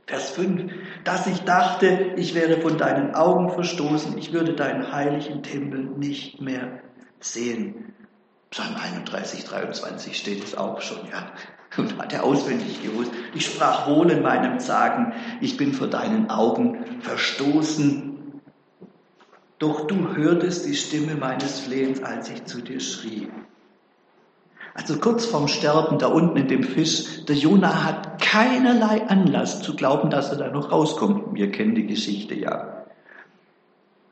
Vers 0.06 0.30
5, 0.30 0.72
dass 1.04 1.26
ich 1.26 1.40
dachte, 1.40 2.14
ich 2.16 2.34
wäre 2.34 2.60
von 2.60 2.76
deinen 2.76 3.14
Augen 3.14 3.50
verstoßen, 3.50 4.18
ich 4.18 4.32
würde 4.32 4.54
deinen 4.54 4.92
heiligen 4.92 5.42
Tempel 5.42 5.84
nicht 5.84 6.40
mehr 6.40 6.80
sehen. 7.20 7.94
Psalm 8.50 8.74
31, 8.74 9.44
23 9.44 10.16
steht 10.16 10.42
es 10.42 10.56
auch 10.56 10.80
schon, 10.82 11.08
ja. 11.10 11.32
Und 11.76 11.98
hat 11.98 12.12
er 12.12 12.24
auswendig 12.24 12.82
gewusst. 12.82 13.12
Ich 13.34 13.46
sprach 13.46 13.88
wohl 13.88 14.10
in 14.10 14.22
meinem 14.22 14.58
Sagen, 14.58 15.12
ich 15.40 15.56
bin 15.56 15.72
vor 15.72 15.86
deinen 15.86 16.28
Augen 16.28 17.00
verstoßen. 17.00 18.40
Doch 19.60 19.86
du 19.86 20.16
hörtest 20.16 20.66
die 20.66 20.74
Stimme 20.74 21.14
meines 21.14 21.60
Flehens, 21.60 22.02
als 22.02 22.28
ich 22.28 22.44
zu 22.46 22.60
dir 22.60 22.80
schrie. 22.80 23.28
Also 24.74 24.98
kurz 24.98 25.26
vorm 25.26 25.48
Sterben 25.48 25.98
da 25.98 26.06
unten 26.06 26.36
in 26.36 26.48
dem 26.48 26.62
Fisch, 26.62 27.24
der 27.26 27.36
Jonah 27.36 27.84
hat 27.84 28.20
keinerlei 28.20 29.06
Anlass 29.08 29.62
zu 29.62 29.76
glauben, 29.76 30.10
dass 30.10 30.30
er 30.30 30.38
da 30.38 30.48
noch 30.50 30.72
rauskommt. 30.72 31.34
Wir 31.34 31.50
kennen 31.50 31.74
die 31.74 31.86
Geschichte 31.86 32.34
ja. 32.34 32.86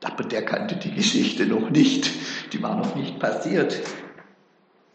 Aber 0.03 0.23
der 0.23 0.45
kannte 0.45 0.75
die 0.75 0.93
Geschichte 0.93 1.45
noch 1.45 1.69
nicht. 1.69 2.09
Die 2.53 2.61
war 2.61 2.75
noch 2.75 2.95
nicht 2.95 3.19
passiert. 3.19 3.79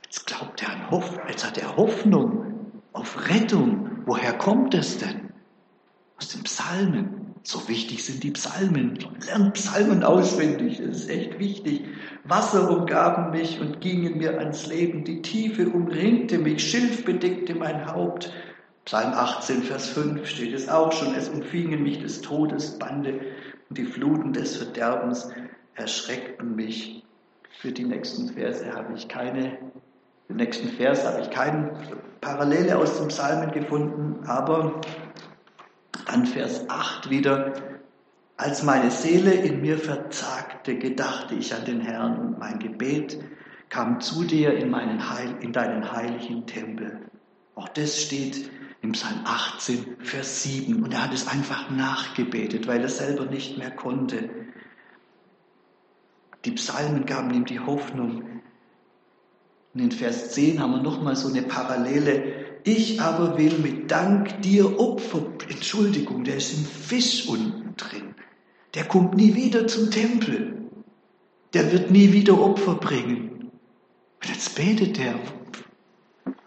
Jetzt 0.05 0.27
glaubt 0.27 0.63
er 0.63 0.71
an 0.71 0.91
Hoffnung, 0.91 1.21
jetzt 1.29 1.47
hat 1.47 1.59
er 1.59 1.77
Hoffnung 1.77 2.54
auf 2.95 3.29
Rettung. 3.29 3.91
Woher 4.07 4.33
kommt 4.33 4.73
es 4.75 4.97
denn? 4.97 5.33
Aus 6.17 6.29
den 6.29 6.43
Psalmen. 6.45 7.35
So 7.43 7.69
wichtig 7.69 8.03
sind 8.03 8.23
die 8.23 8.31
Psalmen. 8.31 8.99
Lernt 9.27 9.53
Psalmen 9.53 10.03
auswendig, 10.03 10.79
das 10.79 11.03
ist 11.03 11.11
echt 11.11 11.39
wichtig. 11.39 11.83
Wasser 12.25 12.71
umgaben 12.71 13.33
mich 13.33 13.61
und 13.61 13.83
gingen 13.83 14.17
mir 14.17 14.39
ans 14.39 14.67
Leben. 14.67 15.05
Die 15.05 15.21
Tiefe 15.21 15.69
umringte 15.69 16.39
mich, 16.39 16.67
Schilf 16.67 17.05
bedeckte 17.05 17.55
mein 17.55 17.87
Haupt. 17.87 18.33
Psalm 18.87 19.13
18, 19.13 19.63
Vers 19.63 19.91
5 19.91 20.27
steht 20.27 20.55
es 20.55 20.71
auch 20.71 20.93
schon. 20.93 21.15
Es 21.15 21.29
umfingen 21.29 21.83
mich 21.83 22.01
des 22.01 22.23
Todes 22.23 22.79
Bande 22.79 23.21
und 23.69 23.77
die 23.77 23.85
Fluten 23.85 24.33
des 24.33 24.57
Verderbens 24.57 25.29
erschreckten 25.75 26.55
mich. 26.55 27.05
Für 27.59 27.73
die 27.73 27.85
nächsten 27.85 28.29
Verse 28.29 28.75
habe 28.75 28.95
ich 28.95 29.09
keine, 29.09 29.59
den 30.35 30.39
nächsten 30.39 30.69
Vers 30.69 31.07
habe 31.07 31.21
ich 31.23 31.31
keine 31.31 31.71
Parallele 32.21 32.77
aus 32.77 32.99
dem 32.99 33.09
Psalmen 33.09 33.53
gefunden, 33.53 34.27
aber 34.27 34.81
dann 36.07 36.27
Vers 36.27 36.69
8 36.69 37.09
wieder. 37.09 37.53
Als 38.37 38.65
meine 38.65 38.91
Seele 38.91 39.33
in 39.33 39.61
mir 39.61 39.79
verzagte, 39.79 40.77
gedachte 40.77 41.37
ich 41.37 41.55
an 41.55 41.65
den 41.65 41.81
Herrn 41.81 42.19
und 42.19 42.39
mein 42.41 42.59
Gebet 42.59 43.21
kam 43.69 44.01
zu 44.01 44.25
dir 44.25 44.55
in, 44.55 44.71
meinen 44.71 45.09
Heil, 45.09 45.37
in 45.41 45.53
deinen 45.53 45.93
heiligen 45.93 46.45
Tempel. 46.47 47.01
Auch 47.55 47.69
das 47.69 48.03
steht 48.03 48.51
im 48.83 48.91
Psalm 48.93 49.21
18, 49.25 49.99
Vers 50.01 50.43
7. 50.43 50.83
Und 50.83 50.93
er 50.93 51.05
hat 51.05 51.15
es 51.15 51.29
einfach 51.29 51.71
nachgebetet, 51.71 52.67
weil 52.67 52.81
er 52.81 52.89
selber 52.89 53.27
nicht 53.27 53.57
mehr 53.57 53.71
konnte. 53.71 54.29
Die 56.45 56.53
Psalmen 56.53 57.07
gaben 57.07 57.33
ihm 57.33 57.45
die 57.45 57.61
Hoffnung. 57.61 58.34
In 59.75 59.81
den 59.81 59.93
Vers 59.93 60.31
10 60.31 60.61
haben 60.61 60.73
wir 60.73 60.83
nochmal 60.83 61.17
so 61.17 61.29
eine 61.29 61.43
Parallele 61.43 62.45
ich 62.67 62.99
aber 62.99 63.37
will 63.37 63.59
mit 63.59 63.91
Dank 63.91 64.41
dir 64.41 64.81
Opfer, 64.81 65.21
Entschuldigung, 65.51 66.25
der 66.25 66.37
ist 66.37 66.55
im 66.55 66.65
Fisch 66.65 67.29
unten 67.29 67.77
drin. 67.77 68.15
Der 68.75 68.85
kommt 68.85 69.15
nie 69.15 69.35
wieder 69.35 69.67
zum 69.67 69.91
Tempel. 69.91 70.63
Der 71.53 71.71
wird 71.71 71.91
nie 71.91 72.15
wieder 72.15 72.41
Opfer 72.41 72.77
bringen. 72.77 73.51
Und 74.23 74.29
jetzt 74.29 74.57
betet 74.57 74.99
er, 74.99 75.17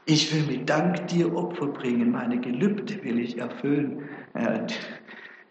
ich 0.05 0.33
will 0.33 0.43
mit 0.47 0.67
Dank 0.67 1.07
dir 1.07 1.35
Opfer 1.35 1.67
bringen, 1.67 2.11
meine 2.11 2.41
Gelübde 2.41 3.03
will 3.03 3.19
ich 3.19 3.37
erfüllen. 3.37 4.09
Ja, 4.33 4.65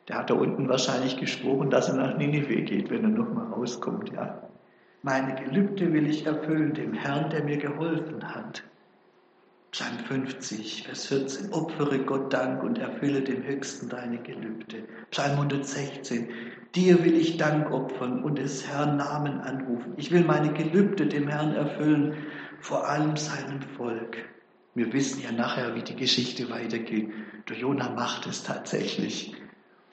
der 0.09 0.18
hat 0.18 0.30
da 0.30 0.35
unten 0.35 0.68
wahrscheinlich 0.68 1.16
geschworen, 1.16 1.71
dass 1.71 1.88
er 1.88 1.95
nach 1.95 2.18
Ninive 2.18 2.62
geht, 2.62 2.90
wenn 2.90 3.04
er 3.04 3.11
nochmal 3.11 3.52
rauskommt. 3.52 4.11
Ja. 4.12 4.45
Meine 5.06 5.36
Gelübde 5.36 5.92
will 5.92 6.08
ich 6.08 6.26
erfüllen, 6.26 6.75
dem 6.75 6.92
Herrn, 6.92 7.30
der 7.30 7.44
mir 7.44 7.58
geholfen 7.58 8.25
hat. 8.25 8.64
Psalm 9.70 10.00
50, 10.00 10.82
Vers 10.82 11.06
14, 11.06 11.52
opfere 11.52 12.00
Gott 12.00 12.32
Dank 12.32 12.64
und 12.64 12.76
erfülle 12.78 13.20
dem 13.20 13.44
Höchsten 13.44 13.88
deine 13.88 14.18
Gelübde. 14.18 14.82
Psalm 15.12 15.34
116, 15.34 16.28
dir 16.75 17.04
will 17.04 17.14
ich 17.14 17.36
Dank 17.36 17.70
opfern 17.70 18.25
und 18.25 18.38
des 18.38 18.66
Herrn 18.66 18.96
Namen 18.96 19.38
anrufen. 19.42 19.94
Ich 19.96 20.10
will 20.10 20.25
meine 20.25 20.52
Gelübde 20.52 21.06
dem 21.06 21.28
Herrn 21.28 21.52
erfüllen, 21.52 22.16
vor 22.58 22.88
allem 22.88 23.16
seinem 23.16 23.62
Volk. 23.76 24.16
Wir 24.75 24.92
wissen 24.92 25.22
ja 25.22 25.30
nachher, 25.30 25.76
wie 25.76 25.84
die 25.84 25.94
Geschichte 25.94 26.50
weitergeht. 26.50 27.12
Der 27.48 27.56
Jonah 27.56 27.90
macht 27.90 28.26
es 28.26 28.42
tatsächlich. 28.42 29.36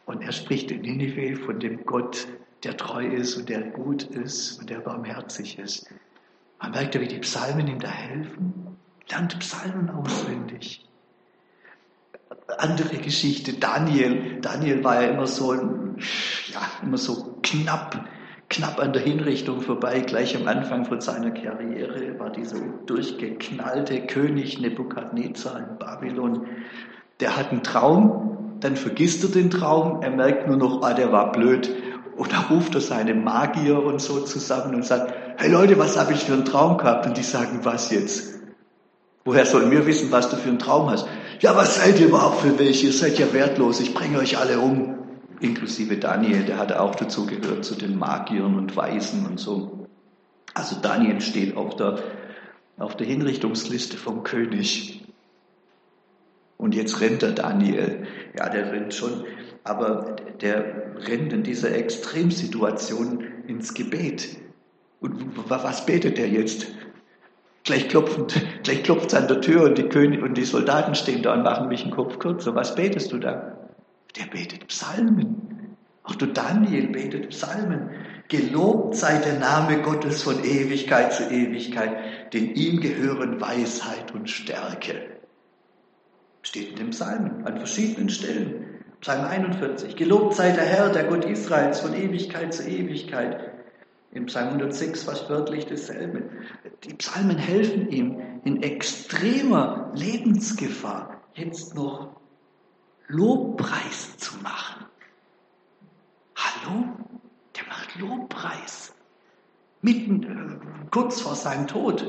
Und 0.07 0.23
er 0.23 0.31
spricht 0.31 0.71
in 0.71 0.81
Ninive 0.81 1.35
von 1.35 1.59
dem 1.59 1.85
Gott, 1.85 2.27
der 2.63 2.77
treu 2.77 3.05
ist 3.05 3.37
und 3.37 3.49
der 3.49 3.61
gut 3.61 4.03
ist 4.03 4.59
und 4.59 4.69
der 4.69 4.79
barmherzig 4.79 5.59
ist. 5.59 5.87
Man 6.61 6.71
merkt 6.71 6.95
ja, 6.95 7.01
wie 7.01 7.07
die 7.07 7.19
Psalmen 7.19 7.67
ihm 7.67 7.79
da 7.79 7.89
helfen. 7.89 8.77
Lernt 9.09 9.37
Psalmen 9.39 9.89
auswendig. 9.89 10.85
Andere 12.57 12.97
Geschichte, 12.97 13.53
Daniel. 13.53 14.39
Daniel 14.39 14.83
war 14.83 15.01
ja 15.01 15.09
immer 15.09 15.27
so, 15.27 15.53
ja, 15.53 16.61
immer 16.81 16.97
so 16.97 17.37
knapp, 17.43 18.07
knapp 18.49 18.79
an 18.79 18.93
der 18.93 19.01
Hinrichtung 19.01 19.61
vorbei. 19.61 19.99
Gleich 19.99 20.35
am 20.35 20.47
Anfang 20.47 20.85
von 20.85 21.01
seiner 21.01 21.31
Karriere 21.31 22.17
war 22.17 22.31
dieser 22.31 22.59
durchgeknallte 22.85 24.05
König 24.05 24.59
Nebukadnezar 24.59 25.59
in 25.59 25.77
Babylon. 25.77 26.47
Der 27.19 27.35
hat 27.35 27.51
einen 27.51 27.63
Traum, 27.63 28.57
dann 28.61 28.77
vergisst 28.77 29.23
er 29.23 29.29
den 29.31 29.49
Traum, 29.49 30.01
er 30.01 30.11
merkt 30.11 30.47
nur 30.47 30.57
noch, 30.57 30.81
ah, 30.81 30.93
der 30.93 31.11
war 31.11 31.31
blöd. 31.33 31.69
Und 32.15 32.31
da 32.31 32.41
ruft 32.41 32.75
er 32.75 32.81
seine 32.81 33.15
Magier 33.15 33.83
und 33.83 33.99
so 33.99 34.19
zusammen 34.19 34.75
und 34.75 34.85
sagt, 34.85 35.13
hey 35.37 35.49
Leute, 35.49 35.77
was 35.79 35.97
habe 35.99 36.13
ich 36.13 36.23
für 36.23 36.33
einen 36.33 36.45
Traum 36.45 36.77
gehabt? 36.77 37.05
Und 37.05 37.17
die 37.17 37.23
sagen, 37.23 37.59
was 37.63 37.91
jetzt? 37.91 38.39
Woher 39.25 39.45
sollen 39.45 39.71
wir 39.71 39.85
wissen, 39.85 40.11
was 40.11 40.29
du 40.29 40.35
für 40.35 40.49
einen 40.49 40.59
Traum 40.59 40.89
hast? 40.89 41.07
Ja, 41.39 41.55
was 41.55 41.77
seid 41.77 41.99
ihr 41.99 42.07
überhaupt 42.07 42.41
für 42.41 42.59
welche? 42.59 42.87
Ihr 42.87 42.93
seid 42.93 43.17
ja 43.17 43.31
wertlos, 43.33 43.79
ich 43.79 43.93
bringe 43.93 44.19
euch 44.19 44.37
alle 44.37 44.59
um. 44.59 44.95
Inklusive 45.39 45.97
Daniel, 45.97 46.43
der 46.43 46.57
hatte 46.57 46.79
auch 46.79 46.95
dazu 46.95 47.25
gehört, 47.25 47.65
zu 47.65 47.75
den 47.75 47.97
Magiern 47.97 48.55
und 48.55 48.75
Weisen 48.75 49.25
und 49.25 49.39
so. 49.39 49.87
Also 50.53 50.75
Daniel 50.81 51.19
steht 51.19 51.57
auf 51.57 51.75
der, 51.75 51.99
auf 52.77 52.95
der 52.95 53.07
Hinrichtungsliste 53.07 53.97
vom 53.97 54.23
König. 54.23 55.02
Und 56.63 56.73
jetzt 56.73 57.01
rennt 57.01 57.21
der 57.21 57.33
Daniel. 57.33 58.07
Ja, 58.39 58.47
der 58.47 58.71
rennt 58.71 58.93
schon, 58.93 59.25
aber 59.65 60.15
der 60.39 60.95
rennt 60.95 61.33
in 61.33 61.43
dieser 61.43 61.75
Extremsituation 61.75 63.21
ins 63.47 63.73
Gebet. 63.73 64.37
Und 65.01 65.37
was 65.49 65.85
betet 65.85 66.17
er 66.17 66.29
jetzt? 66.29 66.67
Gleich 67.65 67.89
klopft, 67.89 68.41
gleich 68.63 68.89
an 68.89 69.27
der 69.27 69.41
Tür 69.41 69.63
und 69.63 69.77
die 69.77 69.89
König 69.89 70.23
und 70.23 70.37
die 70.37 70.45
Soldaten 70.45 70.95
stehen 70.95 71.21
da 71.21 71.33
und 71.33 71.43
machen 71.43 71.67
mich 71.67 71.83
den 71.83 71.91
Kopf 71.91 72.17
kürzer. 72.17 72.55
Was 72.55 72.75
betest 72.75 73.11
du 73.11 73.17
da? 73.17 73.57
Der 74.17 74.27
betet 74.27 74.67
Psalmen. 74.67 75.75
Auch 76.03 76.15
du 76.15 76.27
Daniel 76.27 76.87
betet 76.87 77.31
Psalmen. 77.31 77.89
Gelobt 78.29 78.95
sei 78.95 79.17
der 79.17 79.37
Name 79.37 79.81
Gottes 79.81 80.23
von 80.23 80.41
Ewigkeit 80.45 81.11
zu 81.11 81.23
Ewigkeit, 81.29 82.31
denn 82.31 82.55
ihm 82.55 82.79
gehören 82.79 83.41
Weisheit 83.41 84.13
und 84.13 84.29
Stärke. 84.29 85.12
Steht 86.43 86.71
in 86.71 86.75
den 86.75 86.89
Psalmen 86.91 87.45
an 87.45 87.57
verschiedenen 87.57 88.09
Stellen. 88.09 88.83
Psalm 88.99 89.25
41. 89.25 89.95
Gelobt 89.95 90.35
sei 90.35 90.51
der 90.51 90.65
Herr, 90.65 90.89
der 90.89 91.05
Gott 91.05 91.25
Israels, 91.25 91.79
von 91.79 91.93
Ewigkeit 91.93 92.53
zu 92.53 92.63
Ewigkeit. 92.63 93.51
Im 94.11 94.27
Psalm 94.27 94.49
106 94.49 95.03
fast 95.03 95.29
wörtlich 95.29 95.65
dasselbe. 95.65 96.29
Die 96.83 96.93
Psalmen 96.93 97.37
helfen 97.37 97.89
ihm 97.89 98.21
in 98.43 98.61
extremer 98.61 99.91
Lebensgefahr 99.95 101.21
jetzt 101.33 101.75
noch 101.75 102.15
Lobpreis 103.07 104.17
zu 104.17 104.35
machen. 104.37 104.85
Hallo? 106.35 106.85
Der 107.55 107.67
macht 107.67 107.99
Lobpreis. 107.99 108.93
Mitten, 109.81 110.23
äh, 110.23 110.89
kurz 110.91 111.21
vor 111.21 111.35
seinem 111.35 111.67
Tod. 111.67 112.05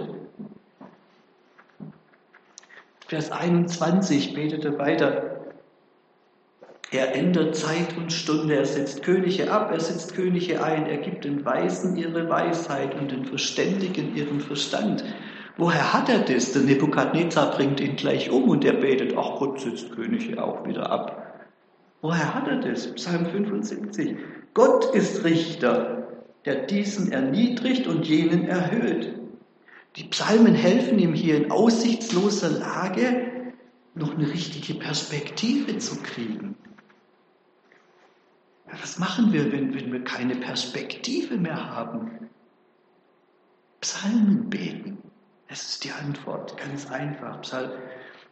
Vers 3.14 3.30
21 3.30 4.34
betete 4.34 4.76
weiter. 4.76 5.36
Er 6.90 7.14
ändert 7.14 7.54
Zeit 7.54 7.96
und 7.96 8.12
Stunde, 8.12 8.56
er 8.56 8.66
setzt 8.66 9.04
Könige 9.04 9.52
ab, 9.52 9.70
er 9.70 9.78
setzt 9.78 10.16
Könige 10.16 10.64
ein, 10.64 10.86
er 10.86 10.96
gibt 10.96 11.24
den 11.24 11.44
Weisen 11.44 11.96
ihre 11.96 12.28
Weisheit 12.28 12.92
und 12.96 13.12
den 13.12 13.24
Verständigen 13.24 14.16
ihren 14.16 14.40
Verstand. 14.40 15.04
Woher 15.56 15.92
hat 15.92 16.08
er 16.08 16.22
das? 16.24 16.54
Der 16.54 16.62
Nebukadnezar 16.62 17.52
bringt 17.52 17.78
ihn 17.78 17.94
gleich 17.94 18.32
um 18.32 18.48
und 18.48 18.64
er 18.64 18.72
betet, 18.72 19.16
ach 19.16 19.38
Gott 19.38 19.60
setzt 19.60 19.92
Könige 19.92 20.42
auch 20.42 20.66
wieder 20.66 20.90
ab. 20.90 21.46
Woher 22.02 22.34
hat 22.34 22.48
er 22.48 22.56
das? 22.56 22.92
Psalm 22.94 23.26
75. 23.26 24.16
Gott 24.54 24.92
ist 24.92 25.22
Richter. 25.22 26.08
der 26.46 26.66
diesen 26.66 27.12
erniedrigt 27.12 27.86
und 27.86 28.08
jenen 28.08 28.48
erhöht. 28.48 29.23
Die 29.96 30.04
Psalmen 30.04 30.54
helfen 30.54 30.98
ihm 30.98 31.14
hier 31.14 31.36
in 31.36 31.50
aussichtsloser 31.50 32.50
Lage, 32.50 33.52
noch 33.94 34.14
eine 34.14 34.28
richtige 34.28 34.74
Perspektive 34.74 35.78
zu 35.78 36.02
kriegen. 36.02 36.56
Ja, 38.66 38.74
was 38.82 38.98
machen 38.98 39.32
wir, 39.32 39.52
wenn, 39.52 39.72
wenn 39.74 39.92
wir 39.92 40.02
keine 40.02 40.34
Perspektive 40.36 41.36
mehr 41.36 41.70
haben? 41.70 42.28
Psalmen 43.80 44.50
beten. 44.50 44.98
Das 45.48 45.62
ist 45.62 45.84
die 45.84 45.92
Antwort, 45.92 46.56
ganz 46.56 46.90
einfach. 46.90 47.42
Psalm, 47.42 47.70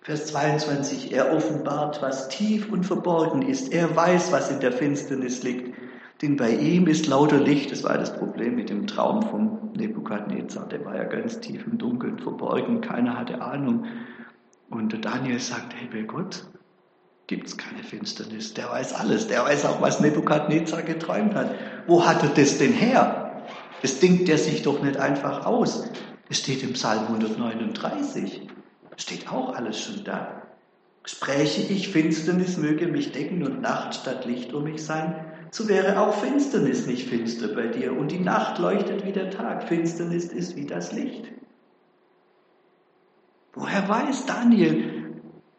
Vers 0.01 0.27
22, 0.27 1.13
er 1.13 1.33
offenbart, 1.33 2.03
was 2.03 2.29
tief 2.29 2.69
und 2.73 2.85
verborgen 2.85 3.43
ist. 3.43 3.73
Er 3.73 3.95
weiß, 3.95 4.33
was 4.33 4.51
in 4.51 4.59
der 4.59 4.73
Finsternis 4.73 5.45
liegt. 5.45 5.72
Denn 6.23 6.37
bei 6.37 6.51
ihm 6.51 6.87
ist 6.87 7.09
lauter 7.09 7.41
Licht. 7.41 7.73
Das 7.73 7.83
war 7.83 7.99
das 7.99 8.17
Problem 8.17 8.55
mit 8.55 8.71
dem 8.71 8.87
Traum 8.87 9.23
von 9.23 9.73
Nebukadnezar. 9.75 10.69
Der 10.69 10.85
war 10.85 10.97
ja 10.97 11.05
ganz 11.05 11.41
tief 11.41 11.67
im 11.67 11.79
Dunkeln 11.79 12.21
verborgen. 12.21 12.81
Keiner 12.81 13.19
hatte 13.19 13.43
Ahnung. 13.43 13.87
Und 14.71 15.05
Daniel 15.05 15.41
sagt, 15.41 15.75
hey, 15.75 15.89
bei 15.91 16.03
Gott 16.03 16.47
gibt 17.27 17.49
es 17.49 17.57
keine 17.57 17.83
Finsternis. 17.83 18.55
Der 18.55 18.71
weiß 18.71 18.95
alles. 18.95 19.27
Der 19.27 19.45
weiß 19.45 19.65
auch, 19.65 19.83
was 19.83 19.99
Nebukadnezar 19.99 20.83
geträumt 20.83 21.35
hat. 21.35 21.57
Wo 21.89 22.07
hat 22.07 22.23
er 22.23 22.29
das 22.29 22.59
denn 22.59 22.73
her? 22.73 23.43
Das 23.83 23.99
denkt 23.99 24.29
er 24.29 24.39
sich 24.39 24.63
doch 24.63 24.81
nicht 24.81 24.99
einfach 24.99 25.45
aus. 25.45 25.91
Es 26.31 26.39
steht 26.39 26.63
im 26.63 26.75
Psalm 26.75 27.09
139. 27.09 28.49
Steht 28.97 29.33
auch 29.33 29.57
alles 29.57 29.81
schon 29.81 30.05
da. 30.05 30.43
Spräche 31.05 31.63
ich, 31.63 31.89
Finsternis 31.89 32.59
möge 32.59 32.87
mich 32.87 33.11
decken 33.11 33.43
und 33.43 33.61
Nacht 33.61 33.97
statt 33.97 34.25
Licht 34.25 34.53
um 34.55 34.63
mich 34.63 34.85
sein, 34.85 35.32
so 35.53 35.69
wäre 35.69 36.01
auch 36.01 36.15
Finsternis 36.15 36.87
nicht 36.87 37.11
finster 37.11 37.49
bei 37.49 37.67
dir 37.67 37.95
und 37.95 38.11
die 38.11 38.19
Nacht 38.19 38.59
leuchtet 38.59 39.05
wie 39.05 39.13
der 39.13 39.31
Tag. 39.31 39.69
Finsternis 39.69 40.25
ist 40.25 40.57
wie 40.57 40.65
das 40.65 40.93
Licht. 40.93 41.31
Woher 43.53 43.87
weiß 43.87 44.25
Daniel, 44.25 45.13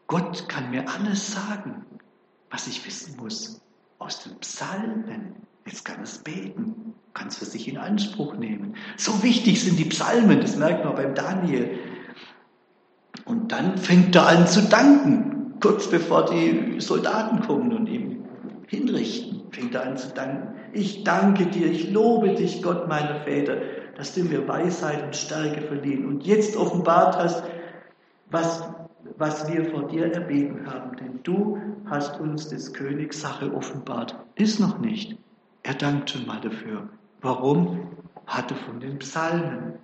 Gott 0.08 0.48
kann 0.48 0.72
mir 0.72 0.88
alles 0.88 1.32
sagen, 1.32 1.86
was 2.50 2.66
ich 2.66 2.84
wissen 2.84 3.16
muss 3.16 3.60
aus 4.00 4.24
den 4.24 4.36
Psalmen. 4.40 5.36
Jetzt 5.64 5.84
kann 5.84 6.02
es 6.02 6.18
beten, 6.18 6.94
kann 7.14 7.28
es 7.28 7.36
für 7.36 7.44
sich 7.44 7.68
in 7.68 7.78
Anspruch 7.78 8.34
nehmen. 8.34 8.74
So 8.96 9.22
wichtig 9.22 9.62
sind 9.62 9.78
die 9.78 9.84
Psalmen, 9.84 10.40
das 10.40 10.56
merkt 10.56 10.84
man 10.84 10.96
beim 10.96 11.14
Daniel. 11.14 11.78
Und 13.26 13.52
dann 13.52 13.78
fängt 13.78 14.16
er 14.16 14.26
an 14.26 14.48
zu 14.48 14.62
danken, 14.62 15.54
kurz 15.60 15.88
bevor 15.88 16.24
die 16.24 16.80
Soldaten 16.80 17.40
kommen 17.42 17.72
und 17.72 17.86
ihm 17.86 18.13
hinrichten, 18.74 19.42
fängt 19.50 19.74
er 19.74 19.86
an 19.86 19.96
zu 19.96 20.08
danken. 20.14 20.54
Ich 20.72 21.04
danke 21.04 21.46
dir, 21.46 21.66
ich 21.66 21.90
lobe 21.90 22.34
dich, 22.34 22.62
Gott 22.62 22.88
meiner 22.88 23.20
Väter, 23.20 23.56
dass 23.96 24.14
du 24.14 24.24
mir 24.24 24.46
Weisheit 24.48 25.02
und 25.04 25.16
Stärke 25.16 25.62
verliehen 25.62 26.06
und 26.06 26.26
jetzt 26.26 26.56
offenbart 26.56 27.16
hast, 27.16 27.44
was, 28.30 28.68
was 29.18 29.52
wir 29.52 29.64
vor 29.70 29.86
dir 29.86 30.12
erbeten 30.12 30.66
haben. 30.66 30.96
Denn 30.96 31.20
du 31.22 31.58
hast 31.86 32.20
uns 32.20 32.48
des 32.48 32.72
Königs 32.72 33.20
Sache 33.20 33.52
offenbart. 33.54 34.16
Ist 34.34 34.58
noch 34.58 34.78
nicht. 34.78 35.16
Er 35.62 35.74
dankt 35.74 36.10
schon 36.10 36.26
mal 36.26 36.40
dafür. 36.40 36.88
Warum? 37.20 37.88
Hatte 38.26 38.54
von 38.54 38.80
den 38.80 38.98
Psalmen. 38.98 39.74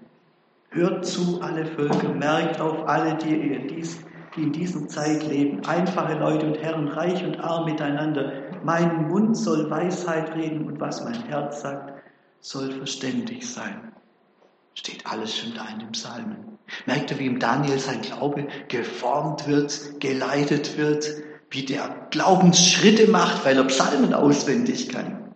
Hört 0.71 1.05
zu, 1.05 1.41
alle 1.41 1.67
Völker, 1.67 2.11
merkt 2.11 2.61
auf 2.61 2.89
alle, 2.89 3.17
die, 3.17 3.35
in 3.35 3.69
dies, 3.69 4.01
die 4.37 4.43
in 4.43 4.53
dieser 4.53 4.87
Zeit 4.89 5.27
leben, 5.27 5.65
einfache 5.67 6.15
Leute 6.15 6.47
und 6.47 6.59
Herren, 6.59 6.89
reich 6.89 7.25
und 7.25 7.41
arm 7.41 7.65
miteinander. 7.65 8.33
Mein 8.65 9.09
Mund 9.09 9.37
soll 9.37 9.69
Weisheit 9.71 10.35
reden 10.35 10.67
und 10.67 10.81
was 10.81 11.05
mein 11.05 11.23
Herz 11.25 11.63
sagt, 11.63 11.95
soll 12.41 12.71
verständig 12.73 13.49
sein. 13.49 13.93
Steht 14.75 15.07
alles 15.07 15.37
schon 15.37 15.55
da 15.55 15.69
in 15.69 15.81
den 15.81 15.93
Psalmen. 15.93 16.59
Merkt 16.87 17.11
ihr, 17.11 17.19
wie 17.19 17.27
im 17.27 17.39
Daniel 17.41 17.79
sein 17.79 18.01
Glaube 18.01 18.47
geformt 18.69 19.49
wird, 19.49 20.01
geleitet 20.01 20.79
wird, 20.79 21.11
wie 21.51 21.65
der 21.65 22.07
Glaubensschritte 22.11 23.11
macht, 23.11 23.45
weil 23.45 23.57
er 23.57 23.65
Psalmen 23.65 24.15
auswendig 24.15 24.89
kann. 24.89 25.35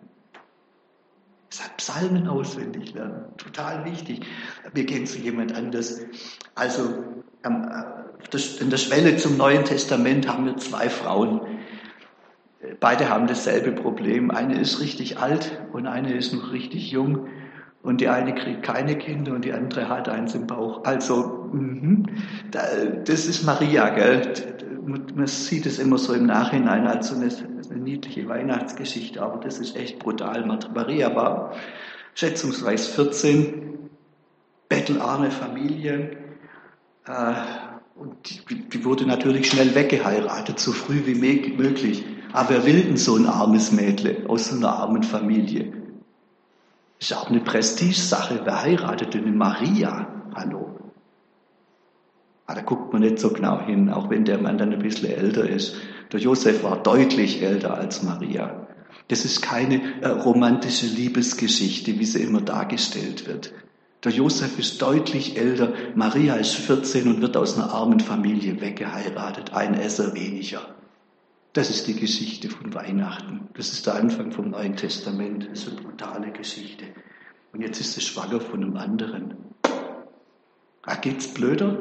Sagt 1.50 1.78
Psalmen 1.78 2.28
auswendig 2.28 2.94
lernen, 2.94 3.24
total 3.36 3.84
wichtig. 3.84 4.24
Wir 4.72 4.84
gehen 4.84 5.06
zu 5.06 5.18
jemand 5.18 5.54
anders. 5.54 6.00
Also 6.54 7.23
in 7.44 8.70
der 8.70 8.78
Schwelle 8.78 9.16
zum 9.16 9.36
Neuen 9.36 9.64
Testament 9.64 10.28
haben 10.28 10.46
wir 10.46 10.56
zwei 10.56 10.88
Frauen. 10.88 11.40
Beide 12.80 13.10
haben 13.10 13.26
dasselbe 13.26 13.72
Problem. 13.72 14.30
Eine 14.30 14.58
ist 14.58 14.80
richtig 14.80 15.18
alt 15.18 15.60
und 15.72 15.86
eine 15.86 16.14
ist 16.14 16.32
noch 16.32 16.52
richtig 16.52 16.90
jung. 16.90 17.28
Und 17.82 18.00
die 18.00 18.08
eine 18.08 18.34
kriegt 18.34 18.62
keine 18.62 18.96
Kinder 18.96 19.34
und 19.34 19.44
die 19.44 19.52
andere 19.52 19.90
hat 19.90 20.08
eins 20.08 20.34
im 20.34 20.46
Bauch. 20.46 20.84
Also, 20.84 21.50
mh, 21.52 22.08
das 23.04 23.26
ist 23.26 23.44
Maria, 23.44 23.90
gell? 23.90 24.22
Man 24.86 25.26
sieht 25.26 25.66
es 25.66 25.78
immer 25.78 25.98
so 25.98 26.14
im 26.14 26.24
Nachhinein 26.26 26.86
als 26.86 27.08
so 27.08 27.16
eine 27.16 27.30
eine 27.70 27.82
niedliche 27.82 28.28
Weihnachtsgeschichte, 28.28 29.20
aber 29.22 29.42
das 29.42 29.58
ist 29.58 29.76
echt 29.76 29.98
brutal. 29.98 30.44
Maria 30.46 31.14
war 31.14 31.52
schätzungsweise 32.14 32.90
14, 32.92 33.90
bettelarme 34.68 35.30
Familie. 35.30 36.23
Äh, 37.06 37.34
und 37.96 38.16
die, 38.48 38.84
wurde 38.84 39.06
natürlich 39.06 39.50
schnell 39.50 39.74
weggeheiratet, 39.74 40.58
so 40.58 40.72
früh 40.72 41.06
wie 41.06 41.14
möglich. 41.14 42.04
Aber 42.32 42.50
wer 42.50 42.66
will 42.66 42.82
denn 42.82 42.96
so 42.96 43.16
ein 43.16 43.26
armes 43.26 43.70
Mädle 43.70 44.24
aus 44.28 44.48
so 44.48 44.56
einer 44.56 44.72
armen 44.72 45.04
Familie? 45.04 45.72
Ist 46.98 47.14
auch 47.14 47.30
eine 47.30 47.40
Prestigesache. 47.40 48.40
Wer 48.44 48.62
heiratet 48.62 49.14
denn 49.14 49.26
eine 49.26 49.36
Maria? 49.36 50.08
Hallo. 50.34 50.74
Aber 52.46 52.58
ah, 52.58 52.60
da 52.60 52.60
guckt 52.62 52.92
man 52.92 53.00
nicht 53.00 53.18
so 53.18 53.30
genau 53.30 53.64
hin, 53.64 53.88
auch 53.88 54.10
wenn 54.10 54.26
der 54.26 54.38
Mann 54.38 54.58
dann 54.58 54.72
ein 54.72 54.82
bisschen 54.82 55.10
älter 55.10 55.48
ist. 55.48 55.76
Der 56.12 56.20
Josef 56.20 56.62
war 56.62 56.82
deutlich 56.82 57.42
älter 57.42 57.74
als 57.74 58.02
Maria. 58.02 58.66
Das 59.08 59.24
ist 59.24 59.40
keine 59.40 60.02
äh, 60.02 60.08
romantische 60.08 60.86
Liebesgeschichte, 60.86 61.98
wie 61.98 62.04
sie 62.04 62.22
immer 62.22 62.42
dargestellt 62.42 63.26
wird. 63.26 63.52
Der 64.04 64.12
Josef 64.12 64.58
ist 64.58 64.82
deutlich 64.82 65.38
älter, 65.38 65.72
Maria 65.94 66.34
ist 66.34 66.56
14 66.56 67.08
und 67.08 67.22
wird 67.22 67.38
aus 67.38 67.56
einer 67.56 67.72
armen 67.72 68.00
Familie 68.00 68.60
weggeheiratet, 68.60 69.54
ein 69.54 69.72
Esser 69.72 70.14
weniger. 70.14 70.60
Das 71.54 71.70
ist 71.70 71.86
die 71.86 71.94
Geschichte 71.94 72.50
von 72.50 72.74
Weihnachten. 72.74 73.48
Das 73.54 73.72
ist 73.72 73.86
der 73.86 73.94
Anfang 73.94 74.30
vom 74.32 74.50
Neuen 74.50 74.76
Testament. 74.76 75.48
Das 75.50 75.60
ist 75.60 75.68
eine 75.68 75.80
brutale 75.80 76.32
Geschichte. 76.32 76.84
Und 77.52 77.62
jetzt 77.62 77.80
ist 77.80 77.94
sie 77.94 78.00
schwanger 78.00 78.40
von 78.40 78.62
einem 78.62 78.76
anderen. 78.76 79.36
Da 80.84 80.96
geht's 80.96 81.28
blöder? 81.28 81.78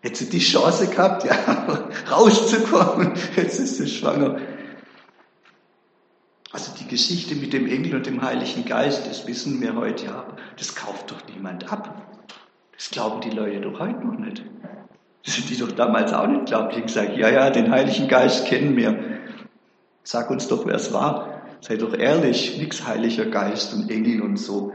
Hätte 0.00 0.16
sie 0.16 0.30
die 0.30 0.38
Chance 0.38 0.86
gehabt, 0.86 1.24
ja, 1.26 1.88
rauszukommen. 2.10 3.12
Jetzt 3.36 3.58
ist 3.58 3.76
sie 3.76 3.88
schwanger. 3.88 4.38
Also 6.52 6.72
die 6.78 6.88
Geschichte 6.88 7.36
mit 7.36 7.52
dem 7.52 7.68
Engel 7.68 7.96
und 7.96 8.06
dem 8.06 8.22
Heiligen 8.22 8.64
Geist, 8.64 9.06
das 9.06 9.26
wissen 9.26 9.60
wir 9.60 9.76
heute 9.76 10.06
ja, 10.06 10.26
das 10.56 10.74
kauft 10.74 11.10
doch 11.10 11.20
niemand 11.32 11.72
ab. 11.72 12.24
Das 12.76 12.90
glauben 12.90 13.20
die 13.20 13.30
Leute 13.30 13.60
doch 13.60 13.78
heute 13.78 14.04
noch 14.04 14.18
nicht. 14.18 14.42
Das 15.24 15.36
sind 15.36 15.50
die 15.50 15.56
doch 15.56 15.70
damals 15.70 16.12
auch 16.12 16.26
nicht 16.26 16.46
glaubt. 16.46 16.74
Die 16.74 16.82
gesagt, 16.82 17.16
ja, 17.16 17.28
ja, 17.28 17.50
den 17.50 17.70
Heiligen 17.70 18.08
Geist 18.08 18.46
kennen 18.46 18.76
wir. 18.76 19.20
Sag 20.02 20.30
uns 20.30 20.48
doch, 20.48 20.66
wer 20.66 20.74
es 20.74 20.92
war. 20.92 21.42
Sei 21.60 21.76
doch 21.76 21.94
ehrlich, 21.94 22.58
nix 22.58 22.86
Heiliger 22.86 23.26
Geist 23.26 23.74
und 23.74 23.90
Engel 23.90 24.22
und 24.22 24.38
so 24.38 24.72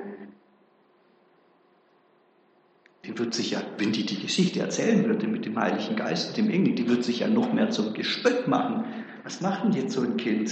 die 3.05 3.17
wird 3.17 3.33
sich 3.33 3.51
ja, 3.51 3.61
wenn 3.77 3.91
die 3.91 4.05
die 4.05 4.19
Geschichte 4.19 4.59
erzählen 4.59 5.05
würde 5.05 5.27
mit 5.27 5.45
dem 5.45 5.59
Heiligen 5.59 5.95
Geist 5.95 6.29
und 6.29 6.37
dem 6.37 6.49
Engel, 6.49 6.75
die 6.75 6.89
wird 6.89 7.03
sich 7.03 7.19
ja 7.19 7.27
noch 7.27 7.53
mehr 7.53 7.69
zum 7.69 7.93
Gespött 7.93 8.47
machen. 8.47 8.85
Was 9.23 9.41
macht 9.41 9.63
denn 9.63 9.73
jetzt 9.73 9.93
so 9.93 10.01
ein 10.01 10.17
Kind? 10.17 10.51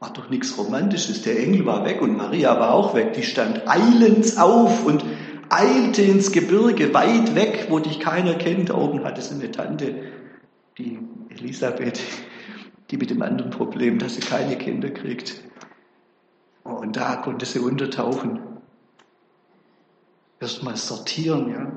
War 0.00 0.12
doch 0.12 0.30
nichts 0.30 0.56
Romantisches. 0.56 1.22
Der 1.22 1.38
Engel 1.38 1.66
war 1.66 1.84
weg 1.84 2.00
und 2.00 2.16
Maria 2.16 2.58
war 2.58 2.72
auch 2.72 2.94
weg. 2.94 3.12
Die 3.12 3.22
stand 3.22 3.68
eilends 3.68 4.38
auf 4.38 4.84
und 4.84 5.04
eilte 5.50 6.02
ins 6.02 6.32
Gebirge, 6.32 6.94
weit 6.94 7.34
weg, 7.34 7.66
wo 7.68 7.78
dich 7.78 8.00
keiner 8.00 8.34
kennt. 8.34 8.72
Oben 8.72 9.04
hatte 9.04 9.20
sie 9.20 9.34
eine 9.34 9.50
Tante, 9.50 9.94
die 10.78 10.98
Elisabeth, 11.28 12.00
die 12.90 12.96
mit 12.96 13.10
dem 13.10 13.20
anderen 13.20 13.50
Problem, 13.50 13.98
dass 13.98 14.14
sie 14.14 14.22
keine 14.22 14.56
Kinder 14.56 14.90
kriegt. 14.90 15.42
Und 16.64 16.96
da 16.96 17.16
konnte 17.16 17.44
sie 17.44 17.58
untertauchen 17.58 18.40
erstmal 20.40 20.76
sortieren, 20.76 21.50
ja. 21.50 21.72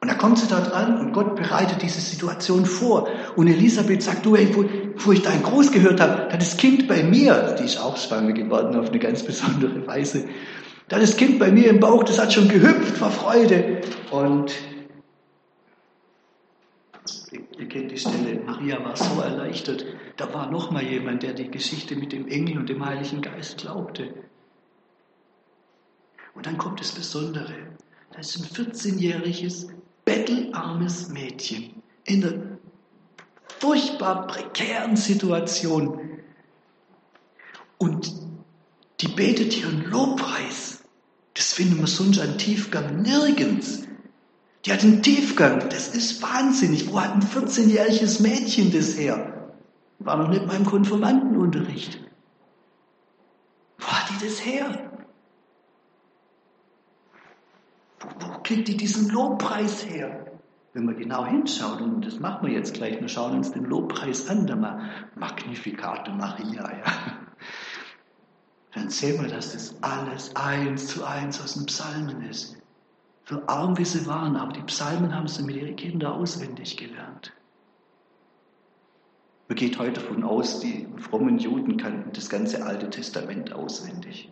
Und 0.00 0.08
da 0.08 0.14
kommt 0.14 0.38
sie 0.38 0.46
da 0.46 0.60
dran 0.60 1.00
und 1.00 1.12
Gott 1.12 1.34
bereitet 1.34 1.82
diese 1.82 2.00
Situation 2.00 2.64
vor. 2.64 3.08
Und 3.34 3.48
Elisabeth 3.48 4.02
sagt, 4.02 4.24
du, 4.24 4.36
hey, 4.36 4.48
wo, 4.54 4.64
wo 4.96 5.12
ich 5.12 5.22
dein 5.22 5.42
Groß 5.42 5.72
gehört 5.72 6.00
habe, 6.00 6.28
da 6.30 6.36
das 6.36 6.56
Kind 6.56 6.86
bei 6.86 7.02
mir, 7.02 7.56
die 7.58 7.64
ist 7.64 7.78
auch 7.78 7.96
schwanger 7.96 8.32
geworden 8.32 8.78
auf 8.78 8.90
eine 8.90 8.98
ganz 8.98 9.24
besondere 9.24 9.86
Weise, 9.86 10.24
da 10.88 10.98
das 10.98 11.16
Kind 11.16 11.38
bei 11.38 11.50
mir 11.50 11.68
im 11.68 11.80
Bauch, 11.80 12.04
das 12.04 12.18
hat 12.18 12.32
schon 12.32 12.48
gehüpft 12.48 12.96
vor 12.96 13.10
Freude. 13.10 13.82
Und 14.10 14.54
ihr 17.58 17.68
kennt 17.68 17.90
die 17.90 17.98
Stelle. 17.98 18.40
Maria 18.46 18.82
war 18.82 18.96
so 18.96 19.20
erleichtert. 19.20 19.84
Da 20.16 20.32
war 20.32 20.50
noch 20.50 20.70
mal 20.70 20.82
jemand, 20.82 21.24
der 21.24 21.34
die 21.34 21.50
Geschichte 21.50 21.96
mit 21.96 22.12
dem 22.12 22.26
Engel 22.28 22.58
und 22.58 22.68
dem 22.68 22.84
Heiligen 22.84 23.20
Geist 23.20 23.58
glaubte. 23.58 24.14
Und 26.34 26.46
dann 26.46 26.56
kommt 26.56 26.80
das 26.80 26.92
Besondere. 26.92 27.52
Da 28.12 28.20
ist 28.20 28.38
ein 28.38 28.44
14-jähriges, 28.44 29.68
bettelarmes 30.08 31.10
Mädchen 31.10 31.82
in 32.04 32.24
einer 32.24 32.58
furchtbar 33.58 34.26
prekären 34.26 34.96
Situation. 34.96 36.00
Und 37.76 38.10
die 39.00 39.08
betet 39.08 39.58
ihren 39.58 39.84
Lobpreis. 39.84 40.82
Das 41.34 41.52
finden 41.52 41.78
wir 41.78 41.86
sonst 41.86 42.20
an 42.20 42.38
Tiefgang 42.38 43.02
nirgends. 43.02 43.82
Die 44.64 44.72
hat 44.72 44.82
einen 44.82 45.02
Tiefgang, 45.02 45.68
das 45.68 45.88
ist 45.88 46.22
wahnsinnig. 46.22 46.90
Wo 46.90 47.00
hat 47.00 47.12
ein 47.12 47.22
14-jähriges 47.22 48.22
Mädchen 48.22 48.72
das 48.72 48.96
her? 48.96 49.52
War 49.98 50.16
noch 50.16 50.28
nicht 50.28 50.46
mal 50.46 50.56
im 50.56 50.64
Konfirmandenunterricht. 50.64 52.00
Wo 53.78 53.86
hat 53.86 54.08
die 54.08 54.26
das 54.26 54.42
her? 54.42 54.90
Wo, 58.00 58.08
wo 58.26 58.37
kriegt 58.48 58.68
die 58.68 58.78
diesen 58.78 59.10
Lobpreis 59.10 59.84
her? 59.84 60.24
Wenn 60.72 60.86
wir 60.86 60.94
genau 60.94 61.26
hinschauen, 61.26 61.96
und 61.96 62.06
das 62.06 62.18
machen 62.18 62.46
wir 62.46 62.54
jetzt 62.54 62.72
gleich, 62.72 62.98
wir 62.98 63.08
schauen 63.08 63.36
uns 63.36 63.52
den 63.52 63.64
Lobpreis 63.64 64.26
an, 64.28 64.46
der 64.46 64.56
Magnificate 65.16 66.10
Maria, 66.14 66.62
ja. 66.62 66.92
Dann 68.72 68.88
sehen 68.88 69.20
wir, 69.20 69.28
dass 69.28 69.52
das 69.52 69.74
alles 69.82 70.34
eins 70.34 70.86
zu 70.86 71.04
eins 71.04 71.42
aus 71.42 71.54
den 71.54 71.66
Psalmen 71.66 72.22
ist. 72.22 72.56
So 73.28 73.42
arm 73.46 73.76
wie 73.76 73.84
sie 73.84 74.06
waren, 74.06 74.36
aber 74.36 74.52
die 74.52 74.62
Psalmen 74.62 75.14
haben 75.14 75.28
sie 75.28 75.42
mit 75.42 75.56
ihren 75.56 75.76
Kindern 75.76 76.12
auswendig 76.12 76.76
gelernt. 76.78 77.32
Man 79.48 79.56
geht 79.56 79.78
heute 79.78 80.00
davon 80.00 80.24
aus, 80.24 80.60
die 80.60 80.86
frommen 80.98 81.38
Juden 81.38 81.76
kannten 81.76 82.12
das 82.12 82.30
ganze 82.30 82.64
Alte 82.64 82.88
Testament 82.88 83.52
auswendig. 83.52 84.30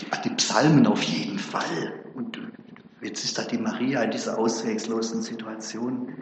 Die, 0.00 0.06
die 0.24 0.34
Psalmen 0.36 0.86
auf 0.86 1.02
jeden 1.02 1.38
Fall. 1.38 1.99
Und 2.14 2.40
jetzt 3.02 3.24
ist 3.24 3.38
da 3.38 3.44
die 3.44 3.58
Maria 3.58 4.02
in 4.02 4.10
dieser 4.10 4.38
ausweglosen 4.38 5.22
Situation 5.22 6.14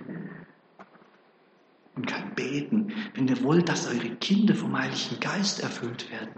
und 1.96 2.06
kann 2.06 2.34
beten. 2.34 2.92
Wenn 3.14 3.28
ihr 3.28 3.42
wollt, 3.42 3.68
dass 3.68 3.88
eure 3.88 4.10
Kinder 4.16 4.54
vom 4.54 4.78
Heiligen 4.78 5.20
Geist 5.20 5.60
erfüllt 5.60 6.10
werden, 6.10 6.34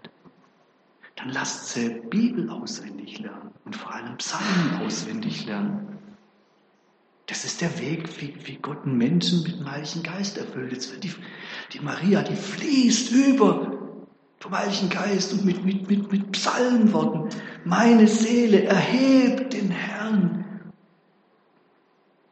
dann 1.16 1.30
lasst 1.30 1.68
sie 1.68 2.00
Bibel 2.08 2.48
auswendig 2.48 3.18
lernen 3.18 3.50
und 3.64 3.76
vor 3.76 3.94
allem 3.94 4.16
Psalmen 4.16 4.80
auswendig 4.82 5.44
lernen. 5.44 5.98
Das 7.26 7.44
ist 7.44 7.60
der 7.60 7.78
Weg, 7.78 8.20
wie, 8.20 8.34
wie 8.44 8.56
Gott 8.56 8.84
einen 8.84 8.96
Menschen 8.96 9.42
mit 9.42 9.60
dem 9.60 9.70
Heiligen 9.70 10.02
Geist 10.02 10.38
erfüllt. 10.38 10.72
Jetzt 10.72 10.90
wird 10.92 11.04
die, 11.04 11.12
die 11.72 11.80
Maria, 11.80 12.22
die 12.22 12.34
fließt 12.34 13.12
über 13.12 13.80
vom 14.40 14.58
Heiligen 14.58 14.88
Geist 14.88 15.34
und 15.34 15.44
mit, 15.44 15.64
mit, 15.64 15.88
mit, 15.88 16.10
mit 16.10 16.32
Psalmenworten. 16.32 17.28
Meine 17.64 18.06
Seele 18.06 18.64
erhebt 18.64 19.52
den 19.52 19.70
Herrn. 19.70 20.44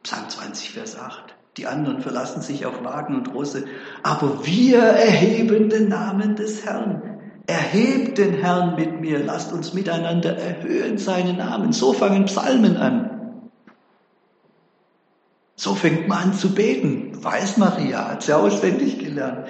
Psalm 0.03 0.29
20, 0.29 0.71
Vers 0.71 0.97
8. 0.97 1.35
Die 1.57 1.67
anderen 1.67 2.01
verlassen 2.01 2.41
sich 2.41 2.65
auf 2.65 2.83
Wagen 2.83 3.15
und 3.15 3.33
Rosse. 3.33 3.65
Aber 4.01 4.45
wir 4.45 4.79
erheben 4.79 5.69
den 5.69 5.89
Namen 5.89 6.35
des 6.35 6.65
Herrn. 6.65 7.19
Erhebt 7.47 8.17
den 8.17 8.35
Herrn 8.35 8.75
mit 8.75 9.01
mir. 9.01 9.19
Lasst 9.19 9.51
uns 9.51 9.73
miteinander 9.73 10.37
erhöhen 10.37 10.97
seinen 10.97 11.37
Namen. 11.37 11.73
So 11.73 11.93
fangen 11.93 12.25
Psalmen 12.25 12.77
an. 12.77 13.41
So 15.55 15.75
fängt 15.75 16.07
man 16.07 16.29
an 16.29 16.33
zu 16.33 16.55
beten. 16.55 17.23
Weiß 17.23 17.57
Maria, 17.57 18.09
hat 18.09 18.23
sie 18.23 18.33
auswendig 18.33 18.99
gelernt. 18.99 19.47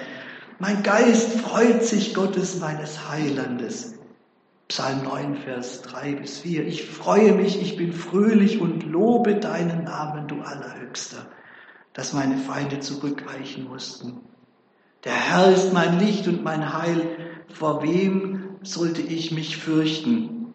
Mein 0.58 0.82
Geist 0.82 1.38
freut 1.40 1.84
sich 1.84 2.12
Gottes 2.12 2.58
meines 2.58 3.08
Heilandes. 3.08 3.99
Psalm 4.70 5.02
9, 5.02 5.34
Vers 5.38 5.82
3 5.82 6.14
bis 6.14 6.38
4. 6.38 6.64
Ich 6.64 6.86
freue 6.86 7.32
mich, 7.32 7.60
ich 7.60 7.76
bin 7.76 7.92
fröhlich 7.92 8.60
und 8.60 8.84
lobe 8.84 9.34
deinen 9.34 9.82
Namen, 9.82 10.28
du 10.28 10.42
Allerhöchster, 10.42 11.26
dass 11.92 12.12
meine 12.12 12.38
Feinde 12.38 12.78
zurückweichen 12.78 13.64
mussten. 13.64 14.20
Der 15.02 15.14
Herr 15.14 15.50
ist 15.52 15.72
mein 15.72 15.98
Licht 15.98 16.28
und 16.28 16.44
mein 16.44 16.72
Heil. 16.72 17.16
Vor 17.52 17.82
wem 17.82 18.58
sollte 18.62 19.02
ich 19.02 19.32
mich 19.32 19.56
fürchten? 19.56 20.54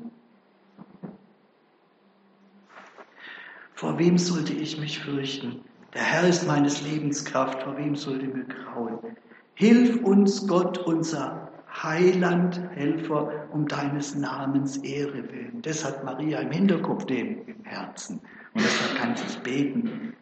Vor 3.73 3.99
wem 3.99 4.17
sollte 4.17 4.53
ich 4.53 4.79
mich 4.79 4.99
fürchten? 4.99 5.59
Der 5.93 6.03
Herr 6.03 6.25
ist 6.25 6.47
meines 6.47 6.81
Lebens 6.83 7.25
Kraft, 7.25 7.63
vor 7.63 7.75
wem 7.75 7.97
sollte 7.97 8.27
mir 8.27 8.45
grauen? 8.45 9.17
Hilf 9.55 10.01
uns, 10.05 10.47
Gott, 10.47 10.77
unser 10.77 11.44
Heiland, 11.83 12.61
Helfer, 12.73 13.47
um 13.51 13.67
deines 13.67 14.15
Namens 14.15 14.77
Ehre 14.77 15.29
willen. 15.31 15.61
Das 15.61 15.83
hat 15.83 16.03
Maria 16.03 16.39
im 16.39 16.51
Hinterkopf, 16.51 17.05
dem 17.05 17.47
im 17.47 17.63
Herzen. 17.63 18.21
Und 18.53 18.63
deshalb 18.63 18.95
kann 18.95 19.15
sie 19.15 19.39
beten. 19.43 20.13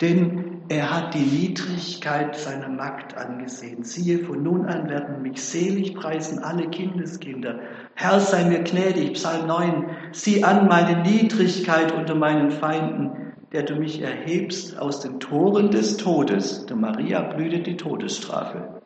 Denn 0.00 0.62
er 0.68 0.94
hat 0.94 1.14
die 1.14 1.20
Niedrigkeit 1.20 2.36
seiner 2.36 2.68
Magd 2.68 3.16
angesehen. 3.16 3.82
Siehe, 3.82 4.18
von 4.24 4.42
nun 4.42 4.66
an 4.66 4.90
werden 4.90 5.22
mich 5.22 5.42
selig 5.42 5.94
preisen 5.94 6.40
alle 6.40 6.68
Kindeskinder. 6.68 7.60
Herr, 7.94 8.20
sei 8.20 8.44
mir 8.44 8.62
gnädig, 8.62 9.14
Psalm 9.14 9.46
9. 9.46 9.86
Sieh 10.12 10.44
an 10.44 10.68
meine 10.68 11.02
Niedrigkeit 11.02 11.92
unter 11.92 12.14
meinen 12.14 12.50
Feinden, 12.50 13.32
der 13.52 13.62
du 13.62 13.76
mich 13.76 14.02
erhebst 14.02 14.78
aus 14.78 15.00
den 15.00 15.18
Toren 15.18 15.70
des 15.70 15.96
Todes. 15.96 16.66
Der 16.66 16.76
Maria 16.76 17.22
blühte 17.22 17.60
die 17.60 17.78
Todesstrafe. 17.78 18.82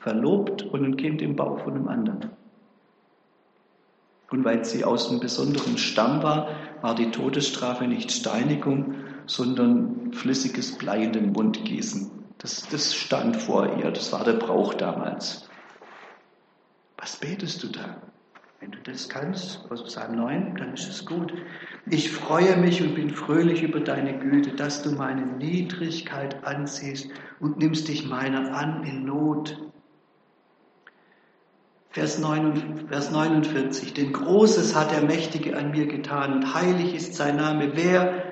Verlobt 0.00 0.62
und 0.62 0.84
ein 0.84 0.96
Kind 0.96 1.22
im 1.22 1.36
Bauch 1.36 1.60
von 1.60 1.74
einem 1.74 1.88
anderen. 1.88 2.30
Und 4.30 4.44
weil 4.44 4.64
sie 4.64 4.84
aus 4.84 5.10
einem 5.10 5.20
besonderen 5.20 5.76
Stamm 5.76 6.22
war, 6.22 6.48
war 6.80 6.94
die 6.94 7.10
Todesstrafe 7.10 7.86
nicht 7.86 8.12
Steinigung, 8.12 8.94
sondern 9.26 10.12
flüssiges 10.12 10.78
Blei 10.78 11.04
in 11.04 11.12
den 11.12 11.32
Mund 11.32 11.64
gießen. 11.64 12.10
Das, 12.38 12.66
das 12.68 12.94
stand 12.94 13.36
vor 13.36 13.78
ihr, 13.78 13.90
das 13.90 14.12
war 14.12 14.24
der 14.24 14.34
Brauch 14.34 14.74
damals. 14.74 15.48
Was 16.96 17.16
betest 17.16 17.62
du 17.62 17.68
da? 17.68 17.96
Wenn 18.60 18.72
du 18.72 18.78
das 18.84 19.08
kannst, 19.08 19.70
aus 19.70 19.84
Psalm 19.84 20.16
9, 20.16 20.56
dann 20.56 20.74
ist 20.74 20.88
es 20.88 21.06
gut. 21.06 21.32
Ich 21.86 22.10
freue 22.10 22.58
mich 22.58 22.82
und 22.82 22.94
bin 22.94 23.10
fröhlich 23.10 23.62
über 23.62 23.80
deine 23.80 24.18
Güte, 24.18 24.50
dass 24.50 24.82
du 24.82 24.92
meine 24.92 25.24
Niedrigkeit 25.24 26.44
ansiehst 26.44 27.10
und 27.40 27.58
nimmst 27.58 27.88
dich 27.88 28.06
meiner 28.06 28.54
an 28.54 28.84
in 28.84 29.06
Not. 29.06 29.56
Vers 31.92 32.20
49, 32.20 33.94
denn 33.94 34.12
Großes 34.12 34.76
hat 34.76 34.92
der 34.92 35.02
Mächtige 35.02 35.56
an 35.56 35.72
mir 35.72 35.88
getan 35.88 36.34
und 36.34 36.54
heilig 36.54 36.94
ist 36.94 37.14
sein 37.14 37.34
Name. 37.34 37.72
Wer 37.74 38.22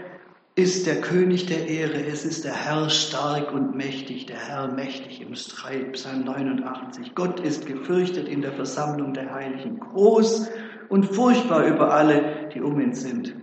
ist 0.54 0.86
der 0.86 1.00
König 1.00 1.46
der 1.46 1.66
Ehre, 1.66 2.04
es 2.06 2.24
ist 2.24 2.44
der 2.44 2.52
Herr 2.54 2.88
stark 2.88 3.52
und 3.52 3.74
mächtig, 3.74 4.26
der 4.26 4.36
Herr 4.36 4.68
mächtig 4.68 5.20
im 5.22 5.34
Streit. 5.34 5.94
Psalm 5.94 6.24
89. 6.24 7.16
Gott 7.16 7.40
ist 7.40 7.66
gefürchtet 7.66 8.28
in 8.28 8.42
der 8.42 8.52
Versammlung 8.52 9.12
der 9.12 9.34
Heiligen, 9.34 9.80
groß 9.80 10.50
und 10.88 11.06
furchtbar 11.06 11.64
über 11.64 11.92
alle, 11.92 12.50
die 12.54 12.60
um 12.60 12.80
ihn 12.80 12.94
sind. 12.94 13.34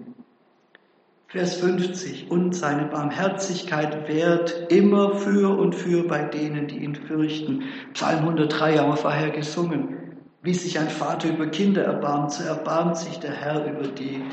Vers 1.27 1.55
50. 1.55 2.31
Und 2.31 2.55
seine 2.55 2.85
Barmherzigkeit 2.85 4.07
währt 4.07 4.71
immer 4.71 5.15
für 5.15 5.57
und 5.57 5.75
für 5.75 6.07
bei 6.07 6.23
denen, 6.23 6.67
die 6.67 6.77
ihn 6.77 6.95
fürchten. 6.95 7.63
Psalm 7.93 8.19
103 8.19 8.77
haben 8.77 8.91
wir 8.91 8.95
vorher 8.95 9.31
gesungen. 9.31 9.94
Wie 10.45 10.53
sich 10.53 10.77
ein 10.77 10.89
Vater 10.89 11.29
über 11.29 11.47
Kinder 11.47 11.85
erbarmt, 11.85 12.33
so 12.33 12.43
erbarmt 12.43 12.97
sich 12.97 13.19
der 13.19 13.31
Herr 13.31 13.65
über 13.65 13.87
die, 13.87 14.23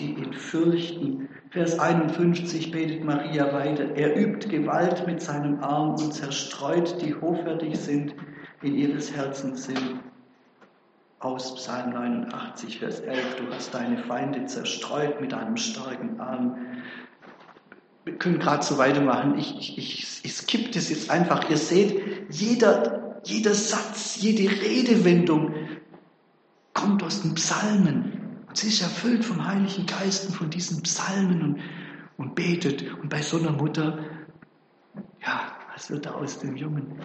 die 0.00 0.14
ihn 0.14 0.32
fürchten. 0.32 1.28
Vers 1.50 1.78
51 1.78 2.72
betet 2.72 3.04
Maria 3.04 3.52
weiter. 3.52 3.94
Er 3.94 4.16
übt 4.16 4.48
Gewalt 4.48 5.06
mit 5.06 5.22
seinem 5.22 5.62
Arm 5.62 5.90
und 5.90 6.12
zerstreut, 6.12 7.00
die 7.00 7.14
hoffärtig 7.14 7.78
sind, 7.78 8.16
in 8.62 8.74
ihres 8.74 9.14
Herzens 9.14 9.66
Sinn. 9.66 10.00
Aus 11.20 11.54
Psalm 11.54 11.90
89, 11.90 12.80
Vers 12.80 12.98
11. 12.98 13.36
Du 13.36 13.54
hast 13.54 13.72
deine 13.72 13.98
Feinde 13.98 14.46
zerstreut 14.46 15.20
mit 15.20 15.32
einem 15.32 15.56
starken 15.56 16.18
Arm. 16.18 16.56
Wir 18.04 18.16
können 18.16 18.40
gerade 18.40 18.64
so 18.64 18.76
weitermachen. 18.76 19.38
Ich, 19.38 19.56
ich, 19.56 19.78
ich, 19.78 20.20
ich 20.24 20.34
skippe 20.34 20.72
das 20.72 20.90
jetzt 20.90 21.12
einfach. 21.12 21.48
Ihr 21.48 21.58
seht, 21.58 22.26
jeder, 22.28 23.09
jeder 23.24 23.54
Satz, 23.54 24.16
jede 24.20 24.50
Redewendung 24.50 25.54
kommt 26.74 27.02
aus 27.02 27.22
den 27.22 27.34
Psalmen. 27.34 28.44
Und 28.48 28.56
sie 28.56 28.68
ist 28.68 28.82
erfüllt 28.82 29.24
vom 29.24 29.46
Heiligen 29.46 29.86
Geist 29.86 30.26
und 30.26 30.34
von 30.34 30.50
diesen 30.50 30.82
Psalmen 30.82 31.42
und, 31.42 31.60
und 32.16 32.34
betet. 32.34 32.82
Und 32.94 33.08
bei 33.08 33.22
so 33.22 33.38
einer 33.38 33.52
Mutter, 33.52 33.98
ja, 35.24 35.52
was 35.72 35.90
wird 35.90 36.06
da 36.06 36.12
aus 36.12 36.38
dem 36.38 36.56
Jungen? 36.56 37.00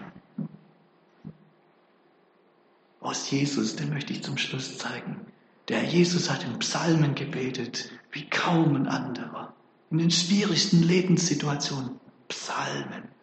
Aus 2.99 3.29
Jesus, 3.29 3.75
den 3.75 3.89
möchte 3.89 4.13
ich 4.13 4.23
zum 4.23 4.37
Schluss 4.37 4.77
zeigen. 4.77 5.21
Der 5.67 5.83
Jesus 5.83 6.29
hat 6.29 6.43
in 6.43 6.57
Psalmen 6.59 7.15
gebetet, 7.15 7.91
wie 8.11 8.27
kaum 8.29 8.75
ein 8.75 8.87
anderer. 8.87 9.53
In 9.91 9.99
den 9.99 10.11
schwierigsten 10.11 10.81
Lebenssituationen. 10.81 11.99
Psalmen. 12.27 13.14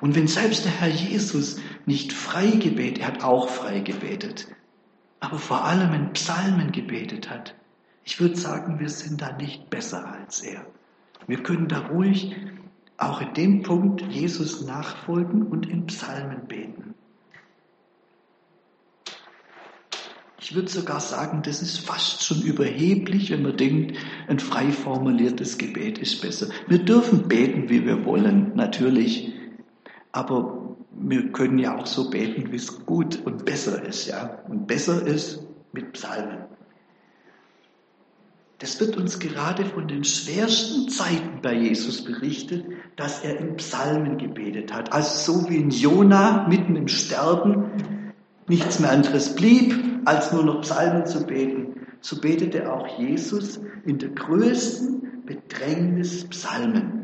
Und 0.00 0.14
wenn 0.14 0.28
selbst 0.28 0.64
der 0.64 0.72
Herr 0.72 0.88
Jesus 0.88 1.60
nicht 1.86 2.12
frei 2.12 2.50
gebetet, 2.50 2.98
er 2.98 3.06
hat 3.08 3.24
auch 3.24 3.48
frei 3.48 3.80
gebetet, 3.80 4.48
aber 5.20 5.38
vor 5.38 5.64
allem 5.64 5.92
in 5.94 6.12
Psalmen 6.12 6.72
gebetet 6.72 7.30
hat, 7.30 7.54
ich 8.04 8.20
würde 8.20 8.36
sagen, 8.36 8.80
wir 8.80 8.90
sind 8.90 9.22
da 9.22 9.32
nicht 9.32 9.70
besser 9.70 10.06
als 10.06 10.40
er. 10.40 10.66
Wir 11.26 11.42
können 11.42 11.68
da 11.68 11.78
ruhig 11.86 12.36
auch 12.98 13.20
in 13.20 13.34
dem 13.34 13.62
Punkt 13.62 14.02
Jesus 14.02 14.62
nachfolgen 14.62 15.44
und 15.44 15.66
in 15.66 15.86
Psalmen 15.86 16.46
beten. 16.46 16.94
Ich 20.40 20.54
würde 20.54 20.68
sogar 20.68 21.00
sagen, 21.00 21.40
das 21.42 21.62
ist 21.62 21.78
fast 21.78 22.22
schon 22.22 22.42
überheblich, 22.42 23.30
wenn 23.30 23.42
man 23.42 23.56
denkt, 23.56 23.96
ein 24.28 24.38
frei 24.38 24.70
formuliertes 24.72 25.56
Gebet 25.56 25.96
ist 25.98 26.20
besser. 26.20 26.48
Wir 26.68 26.80
dürfen 26.80 27.28
beten, 27.28 27.70
wie 27.70 27.86
wir 27.86 28.04
wollen, 28.04 28.54
natürlich. 28.54 29.32
Aber 30.14 30.76
wir 30.92 31.32
können 31.32 31.58
ja 31.58 31.76
auch 31.76 31.86
so 31.86 32.08
beten, 32.08 32.52
wie 32.52 32.56
es 32.56 32.86
gut 32.86 33.20
und 33.26 33.44
besser 33.44 33.84
ist, 33.84 34.06
ja. 34.06 34.38
Und 34.48 34.68
besser 34.68 35.04
ist 35.04 35.44
mit 35.72 35.92
Psalmen. 35.92 36.44
Das 38.60 38.78
wird 38.78 38.96
uns 38.96 39.18
gerade 39.18 39.64
von 39.66 39.88
den 39.88 40.04
schwersten 40.04 40.88
Zeiten 40.88 41.40
bei 41.42 41.52
Jesus 41.52 42.04
berichtet, 42.04 42.64
dass 42.94 43.24
er 43.24 43.40
in 43.40 43.56
Psalmen 43.56 44.16
gebetet 44.16 44.72
hat. 44.72 44.92
Also 44.92 45.32
so 45.32 45.50
wie 45.50 45.56
in 45.56 45.70
Jona 45.70 46.46
mitten 46.46 46.76
im 46.76 46.86
Sterben 46.86 48.12
nichts 48.46 48.78
mehr 48.78 48.92
anderes 48.92 49.34
blieb, 49.34 49.74
als 50.04 50.32
nur 50.32 50.44
noch 50.44 50.60
Psalmen 50.60 51.06
zu 51.06 51.26
beten. 51.26 51.88
So 52.00 52.20
betete 52.20 52.72
auch 52.72 52.86
Jesus 53.00 53.60
in 53.84 53.98
der 53.98 54.10
größten 54.10 55.24
Bedrängnis 55.26 56.24
Psalmen. 56.28 57.03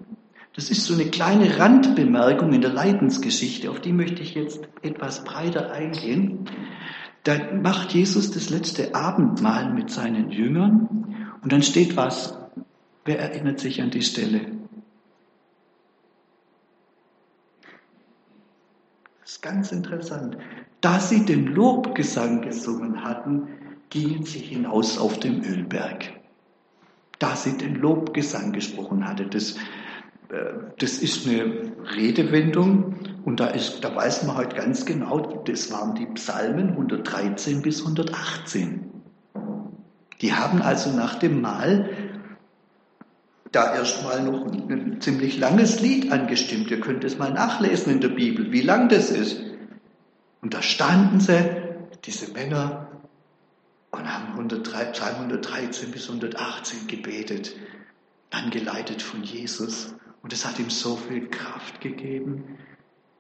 Das 0.55 0.71
ist 0.71 0.85
so 0.85 0.95
eine 0.95 1.07
kleine 1.07 1.59
Randbemerkung 1.59 2.53
in 2.53 2.61
der 2.61 2.73
Leidensgeschichte, 2.73 3.71
auf 3.71 3.81
die 3.81 3.93
möchte 3.93 4.23
ich 4.23 4.35
jetzt 4.35 4.61
etwas 4.83 5.25
breiter 5.25 5.71
eingehen. 5.71 6.51
Da 7.23 7.53
macht 7.55 7.93
Jesus 7.93 8.31
das 8.31 8.51
letzte 8.51 8.95
Abendmahl 8.95 9.73
mit 9.73 9.91
seinen 9.91 10.31
Jüngern 10.31 11.37
und 11.43 11.53
dann 11.53 11.63
steht 11.63 11.97
was. 11.97 12.37
Wer 13.05 13.19
erinnert 13.19 13.61
sich 13.61 13.81
an 13.81 13.91
die 13.91 14.03
Stelle? 14.03 14.41
Das 19.21 19.33
ist 19.33 19.43
ganz 19.43 19.73
interessant. 19.73 20.37
Da 20.81 20.99
sie 20.99 21.25
den 21.25 21.47
Lobgesang 21.47 22.43
gesungen 22.43 23.05
hatten, 23.05 23.49
gingen 23.91 24.25
sie 24.25 24.39
hinaus 24.39 24.99
auf 24.99 25.19
den 25.21 25.45
Ölberg. 25.45 26.13
Da 27.19 27.37
sie 27.37 27.57
den 27.57 27.75
Lobgesang 27.75 28.53
gesprochen 28.53 29.07
hatte, 29.07 29.27
das, 29.27 29.57
das 30.79 30.99
ist 30.99 31.27
eine 31.27 31.73
Redewendung 31.97 32.95
und 33.25 33.41
da, 33.41 33.49
ist, 33.49 33.83
da 33.83 33.95
weiß 33.95 34.25
man 34.25 34.37
halt 34.37 34.55
ganz 34.55 34.85
genau, 34.87 35.43
das 35.45 35.71
waren 35.73 35.95
die 35.95 36.07
Psalmen 36.07 36.71
113 36.71 37.63
bis 37.63 37.81
118. 37.81 38.91
Die 40.21 40.35
haben 40.35 40.63
also 40.63 40.91
nach 40.91 41.17
dem 41.17 41.41
Mahl 41.41 41.91
da 43.53 43.75
erstmal 43.75 44.23
noch 44.23 44.47
ein 44.47 45.01
ziemlich 45.01 45.39
langes 45.39 45.81
Lied 45.81 46.13
angestimmt. 46.13 46.71
Ihr 46.71 46.81
könnt 46.81 47.03
es 47.03 47.19
mal 47.19 47.33
nachlesen 47.33 47.93
in 47.93 48.01
der 48.01 48.11
Bibel, 48.11 48.53
wie 48.53 48.61
lang 48.61 48.89
das 48.89 49.11
ist. 49.11 49.41
Und 50.41 50.55
da 50.55 50.63
standen 50.63 51.21
sie, 51.21 51.51
diese 52.05 52.33
Männer, 52.33 52.87
und 53.91 54.13
haben 54.13 54.33
103, 54.35 54.85
Psalm 54.93 55.17
113 55.17 55.91
bis 55.91 56.09
118 56.09 56.87
gebetet, 56.87 57.57
angeleitet 58.31 59.03
von 59.03 59.25
Jesus. 59.25 59.95
Und 60.23 60.33
es 60.33 60.47
hat 60.47 60.59
ihm 60.59 60.71
so 60.71 60.97
viel 60.97 61.29
Kraft 61.29 61.81
gegeben, 61.81 62.59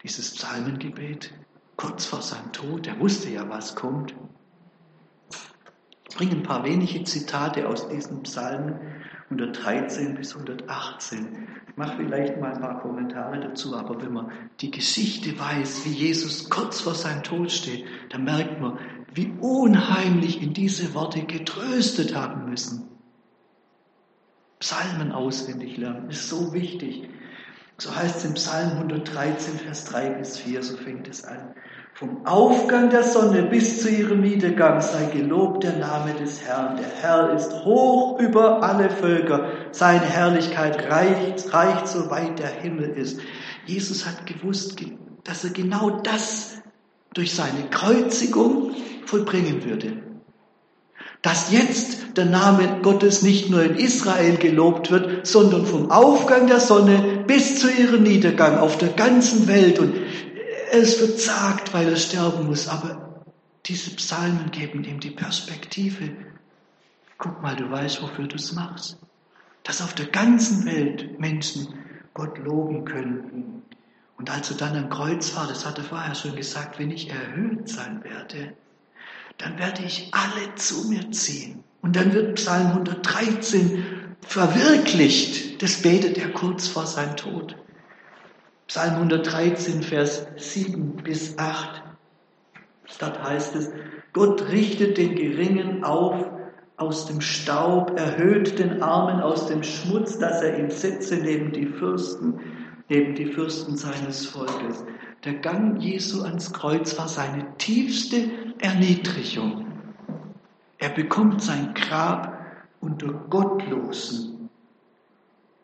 dieses 0.02 0.34
Psalmengebet, 0.34 1.32
kurz 1.76 2.04
vor 2.04 2.22
seinem 2.22 2.52
Tod. 2.52 2.86
Er 2.86 3.00
wusste 3.00 3.30
ja, 3.30 3.48
was 3.48 3.74
kommt. 3.74 4.14
Ich 6.08 6.16
bringe 6.16 6.32
ein 6.32 6.42
paar 6.42 6.64
wenige 6.64 7.02
Zitate 7.04 7.66
aus 7.68 7.88
diesen 7.88 8.22
Psalmen 8.22 8.78
113 9.30 10.14
bis 10.16 10.34
118. 10.34 11.48
Ich 11.68 11.76
mache 11.76 11.96
vielleicht 11.96 12.38
mal 12.40 12.52
ein 12.52 12.60
paar 12.60 12.80
Kommentare 12.80 13.40
dazu, 13.40 13.76
aber 13.76 14.02
wenn 14.02 14.12
man 14.12 14.32
die 14.60 14.70
Geschichte 14.70 15.38
weiß, 15.38 15.86
wie 15.86 15.92
Jesus 15.92 16.50
kurz 16.50 16.80
vor 16.80 16.94
seinem 16.94 17.22
Tod 17.22 17.50
steht, 17.50 17.86
dann 18.10 18.24
merkt 18.24 18.60
man, 18.60 18.78
wie 19.14 19.32
unheimlich 19.40 20.42
in 20.42 20.52
diese 20.52 20.94
Worte 20.94 21.22
getröstet 21.22 22.14
haben 22.14 22.50
müssen. 22.50 22.89
Psalmen 24.60 25.10
auswendig 25.10 25.78
lernen 25.78 26.10
ist 26.10 26.28
so 26.28 26.52
wichtig. 26.52 27.08
So 27.78 27.96
heißt 27.96 28.18
es 28.18 28.24
im 28.26 28.34
Psalm 28.34 28.72
113, 28.72 29.58
Vers 29.58 29.86
3 29.86 30.10
bis 30.10 30.36
4, 30.36 30.62
so 30.62 30.76
fängt 30.76 31.08
es 31.08 31.24
an. 31.24 31.54
Vom 31.94 32.26
Aufgang 32.26 32.90
der 32.90 33.02
Sonne 33.02 33.44
bis 33.44 33.80
zu 33.80 33.88
ihrem 33.88 34.20
Niedergang 34.20 34.82
sei 34.82 35.06
gelobt 35.06 35.64
der 35.64 35.76
Name 35.76 36.12
des 36.12 36.42
Herrn. 36.42 36.76
Der 36.76 36.90
Herr 37.00 37.32
ist 37.32 37.52
hoch 37.64 38.20
über 38.20 38.62
alle 38.62 38.90
Völker. 38.90 39.48
Seine 39.70 40.04
Herrlichkeit 40.04 40.90
reicht, 40.90 41.54
reicht 41.54 41.88
so 41.88 42.10
weit 42.10 42.38
der 42.38 42.48
Himmel 42.48 42.90
ist. 42.90 43.18
Jesus 43.64 44.06
hat 44.06 44.26
gewusst, 44.26 44.76
dass 45.24 45.44
er 45.44 45.50
genau 45.50 46.00
das 46.02 46.60
durch 47.14 47.34
seine 47.34 47.70
Kreuzigung 47.70 48.74
vollbringen 49.06 49.64
würde. 49.64 50.09
Dass 51.22 51.52
jetzt 51.52 52.16
der 52.16 52.24
Name 52.24 52.80
Gottes 52.82 53.22
nicht 53.22 53.50
nur 53.50 53.62
in 53.62 53.76
Israel 53.76 54.36
gelobt 54.36 54.90
wird, 54.90 55.26
sondern 55.26 55.66
vom 55.66 55.90
Aufgang 55.90 56.46
der 56.46 56.60
Sonne 56.60 57.24
bis 57.26 57.60
zu 57.60 57.70
ihrem 57.70 58.02
Niedergang 58.02 58.58
auf 58.58 58.78
der 58.78 58.88
ganzen 58.88 59.46
Welt. 59.46 59.78
Und 59.78 59.94
er 60.72 60.78
ist 60.78 60.98
verzagt, 60.98 61.74
weil 61.74 61.88
er 61.88 61.96
sterben 61.96 62.46
muss, 62.46 62.68
aber 62.68 63.22
diese 63.66 63.90
Psalmen 63.96 64.50
geben 64.50 64.84
ihm 64.84 65.00
die 65.00 65.10
Perspektive. 65.10 66.10
Guck 67.18 67.42
mal, 67.42 67.54
du 67.54 67.70
weißt, 67.70 68.02
wofür 68.02 68.26
du 68.26 68.36
es 68.36 68.52
machst. 68.52 68.96
Dass 69.62 69.82
auf 69.82 69.92
der 69.92 70.06
ganzen 70.06 70.64
Welt 70.64 71.20
Menschen 71.20 71.68
Gott 72.14 72.38
loben 72.38 72.84
könnten. 72.86 73.62
Und 74.16 74.30
als 74.30 74.50
er 74.50 74.56
dann 74.56 74.76
am 74.76 74.90
Kreuz 74.90 75.36
war, 75.36 75.46
das 75.46 75.66
hat 75.66 75.78
er 75.78 75.84
vorher 75.84 76.14
schon 76.14 76.34
gesagt, 76.34 76.78
wenn 76.78 76.90
ich 76.90 77.10
erhöht 77.10 77.68
sein 77.68 78.02
werde, 78.04 78.54
dann 79.40 79.58
werde 79.58 79.82
ich 79.84 80.10
alle 80.12 80.54
zu 80.56 80.88
mir 80.88 81.10
ziehen. 81.10 81.64
Und 81.82 81.96
dann 81.96 82.12
wird 82.12 82.36
Psalm 82.36 82.68
113 82.68 83.84
verwirklicht. 84.20 85.62
Das 85.62 85.82
betet 85.82 86.18
er 86.18 86.30
kurz 86.30 86.68
vor 86.68 86.86
seinem 86.86 87.16
Tod. 87.16 87.56
Psalm 88.68 88.94
113, 88.94 89.82
Vers 89.82 90.26
7 90.36 90.96
bis 91.02 91.38
8. 91.38 91.82
Dort 92.98 93.22
heißt 93.22 93.56
es, 93.56 93.70
Gott 94.12 94.48
richtet 94.50 94.98
den 94.98 95.14
Geringen 95.14 95.84
auf 95.84 96.26
aus 96.76 97.06
dem 97.06 97.20
Staub, 97.20 97.98
erhöht 97.98 98.58
den 98.58 98.82
Armen 98.82 99.20
aus 99.20 99.46
dem 99.46 99.62
Schmutz, 99.62 100.18
dass 100.18 100.42
er 100.42 100.58
ihn 100.58 100.70
setze 100.70 101.16
neben 101.16 101.52
die 101.52 101.66
Fürsten, 101.66 102.40
neben 102.88 103.14
die 103.14 103.26
Fürsten 103.26 103.76
seines 103.76 104.24
Volkes. 104.26 104.84
Der 105.24 105.34
Gang 105.34 105.78
Jesu 105.82 106.22
ans 106.22 106.52
Kreuz 106.52 106.98
war 106.98 107.06
seine 107.06 107.46
tiefste 107.58 108.30
Erniedrigung. 108.62 109.66
Er 110.78 110.90
bekommt 110.90 111.42
sein 111.42 111.72
Grab 111.74 112.38
unter 112.80 113.08
Gottlosen. 113.08 114.50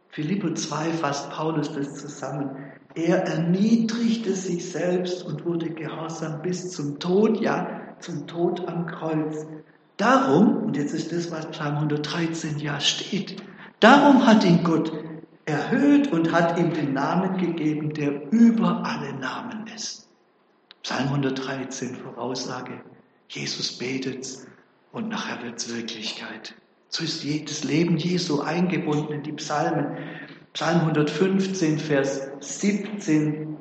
Philippa 0.08 0.54
2 0.54 0.92
fasst 0.92 1.30
Paulus 1.30 1.72
das 1.72 1.94
zusammen. 1.94 2.56
Er 2.94 3.24
erniedrigte 3.24 4.32
sich 4.32 4.70
selbst 4.70 5.22
und 5.24 5.44
wurde 5.44 5.68
gehorsam 5.68 6.40
bis 6.40 6.70
zum 6.70 6.98
Tod, 6.98 7.38
ja, 7.38 7.96
zum 8.00 8.26
Tod 8.26 8.66
am 8.66 8.86
Kreuz. 8.86 9.46
Darum, 9.98 10.64
und 10.64 10.76
jetzt 10.76 10.94
ist 10.94 11.12
das, 11.12 11.30
was 11.30 11.50
Psalm 11.50 11.74
113 11.76 12.58
ja 12.58 12.80
steht, 12.80 13.42
darum 13.80 14.26
hat 14.26 14.42
ihn 14.44 14.64
Gott 14.64 14.90
erhöht 15.44 16.10
und 16.12 16.32
hat 16.32 16.58
ihm 16.58 16.72
den 16.72 16.94
Namen 16.94 17.36
gegeben, 17.36 17.92
der 17.92 18.32
über 18.32 18.82
alle 18.86 19.12
Namen 19.18 19.66
ist. 19.74 20.05
Psalm 20.86 21.08
113, 21.08 21.96
Voraussage, 21.96 22.80
Jesus 23.28 23.76
betet 23.76 24.46
und 24.92 25.08
nachher 25.08 25.42
wird 25.42 25.56
es 25.56 25.74
Wirklichkeit. 25.74 26.54
So 26.90 27.02
ist 27.02 27.24
das 27.50 27.64
Leben 27.64 27.96
Jesu 27.96 28.40
eingebunden 28.42 29.14
in 29.14 29.22
die 29.24 29.32
Psalmen. 29.32 29.96
Psalm 30.52 30.82
115, 30.82 31.80
Vers 31.80 32.30
17. 32.38 33.56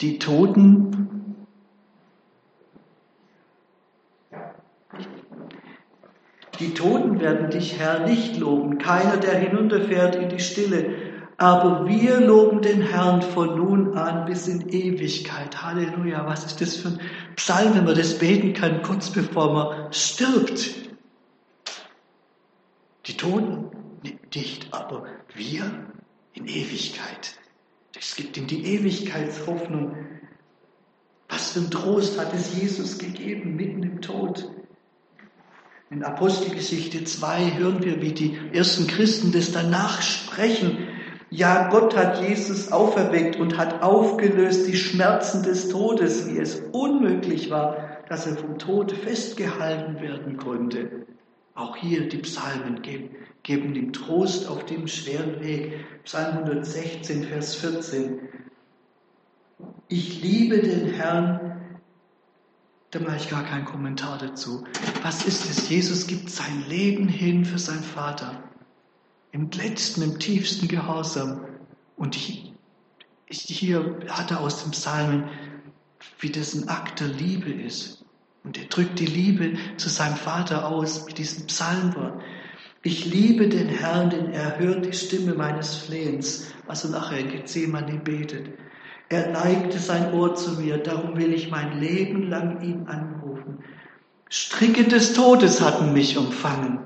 Die 0.00 0.18
Toten 0.18 1.21
Die 6.62 6.74
Toten 6.74 7.18
werden 7.18 7.50
dich, 7.50 7.80
Herr, 7.80 8.06
nicht 8.06 8.36
loben, 8.36 8.78
keiner, 8.78 9.16
der 9.16 9.36
hinunterfährt 9.36 10.14
in 10.14 10.28
die 10.28 10.38
Stille. 10.38 10.94
Aber 11.36 11.88
wir 11.88 12.20
loben 12.20 12.62
den 12.62 12.82
Herrn 12.82 13.20
von 13.20 13.56
nun 13.56 13.98
an 13.98 14.26
bis 14.26 14.46
in 14.46 14.68
Ewigkeit. 14.68 15.60
Halleluja. 15.60 16.24
Was 16.24 16.44
ist 16.44 16.60
das 16.60 16.76
für 16.76 16.90
ein 16.90 17.00
Psalm, 17.34 17.74
wenn 17.74 17.84
man 17.84 17.96
das 17.96 18.16
beten 18.16 18.52
kann, 18.52 18.80
kurz 18.82 19.10
bevor 19.10 19.52
man 19.52 19.92
stirbt? 19.92 20.70
Die 23.06 23.16
Toten 23.16 23.72
nicht, 24.32 24.68
aber 24.70 25.06
wir 25.34 25.64
in 26.34 26.46
Ewigkeit. 26.46 27.40
Es 27.98 28.14
gibt 28.14 28.36
ihm 28.36 28.46
die 28.46 28.64
Ewigkeitshoffnung. 28.66 29.96
Was 31.28 31.50
für 31.50 31.58
ein 31.58 31.72
Trost 31.72 32.20
hat 32.20 32.32
es 32.32 32.54
Jesus 32.54 32.98
gegeben 32.98 33.56
mitten 33.56 33.82
im 33.82 34.00
Tod? 34.00 34.48
In 35.92 36.04
Apostelgeschichte 36.04 37.04
2 37.04 37.58
hören 37.58 37.84
wir, 37.84 38.00
wie 38.00 38.12
die 38.12 38.38
ersten 38.54 38.86
Christen 38.86 39.30
das 39.30 39.52
danach 39.52 40.00
sprechen. 40.00 40.88
Ja, 41.28 41.68
Gott 41.68 41.94
hat 41.94 42.26
Jesus 42.26 42.72
auferweckt 42.72 43.36
und 43.36 43.58
hat 43.58 43.82
aufgelöst 43.82 44.66
die 44.66 44.76
Schmerzen 44.76 45.42
des 45.42 45.68
Todes, 45.68 46.26
wie 46.26 46.38
es 46.38 46.62
unmöglich 46.72 47.50
war, 47.50 47.76
dass 48.08 48.26
er 48.26 48.36
vom 48.36 48.58
Tod 48.58 48.92
festgehalten 48.92 50.00
werden 50.00 50.38
konnte. 50.38 51.04
Auch 51.54 51.76
hier 51.76 52.08
die 52.08 52.18
Psalmen 52.18 52.80
geben, 52.80 53.10
geben 53.42 53.74
ihm 53.74 53.92
Trost 53.92 54.48
auf 54.48 54.64
dem 54.64 54.88
schweren 54.88 55.40
Weg. 55.40 55.74
Psalm 56.04 56.38
116, 56.38 57.24
Vers 57.24 57.56
14. 57.56 58.18
Ich 59.88 60.22
liebe 60.22 60.62
den 60.62 60.86
Herrn, 60.86 61.51
da 62.92 63.00
mache 63.00 63.16
ich 63.16 63.30
gar 63.30 63.42
keinen 63.42 63.64
Kommentar 63.64 64.18
dazu. 64.18 64.64
Was 65.02 65.24
ist 65.24 65.48
es? 65.48 65.68
Jesus 65.70 66.06
gibt 66.06 66.28
sein 66.28 66.64
Leben 66.68 67.08
hin 67.08 67.46
für 67.46 67.58
seinen 67.58 67.82
Vater. 67.82 68.42
Im 69.32 69.50
letzten, 69.50 70.02
im 70.02 70.18
tiefsten 70.18 70.68
Gehorsam. 70.68 71.40
Und 71.96 72.14
hier 73.28 73.98
hat 74.08 74.30
er 74.30 74.40
aus 74.40 74.62
dem 74.62 74.72
Psalmen, 74.72 75.30
wie 76.20 76.30
das 76.30 76.52
ein 76.54 76.68
Akt 76.68 77.00
der 77.00 77.08
Liebe 77.08 77.50
ist. 77.50 78.04
Und 78.44 78.58
er 78.58 78.66
drückt 78.66 78.98
die 78.98 79.06
Liebe 79.06 79.54
zu 79.78 79.88
seinem 79.88 80.16
Vater 80.16 80.68
aus 80.68 81.06
mit 81.06 81.16
diesem 81.16 81.46
Psalmwort. 81.46 82.20
Ich 82.82 83.06
liebe 83.06 83.48
den 83.48 83.68
Herrn, 83.68 84.10
denn 84.10 84.32
er 84.32 84.58
hört 84.58 84.84
die 84.84 84.92
Stimme 84.92 85.32
meines 85.32 85.76
Flehens, 85.76 86.52
was 86.66 86.84
er 86.84 86.90
nachher 86.90 87.20
in 87.20 87.30
Gethsemane 87.30 88.00
betet. 88.00 88.50
Er 89.12 89.30
neigte 89.30 89.78
sein 89.78 90.14
Ohr 90.14 90.34
zu 90.36 90.52
mir, 90.52 90.78
darum 90.78 91.18
will 91.18 91.34
ich 91.34 91.50
mein 91.50 91.78
Leben 91.78 92.30
lang 92.30 92.62
ihn 92.62 92.86
anrufen. 92.86 93.58
Stricke 94.30 94.84
des 94.84 95.12
Todes 95.12 95.60
hatten 95.60 95.92
mich 95.92 96.16
umfangen. 96.16 96.78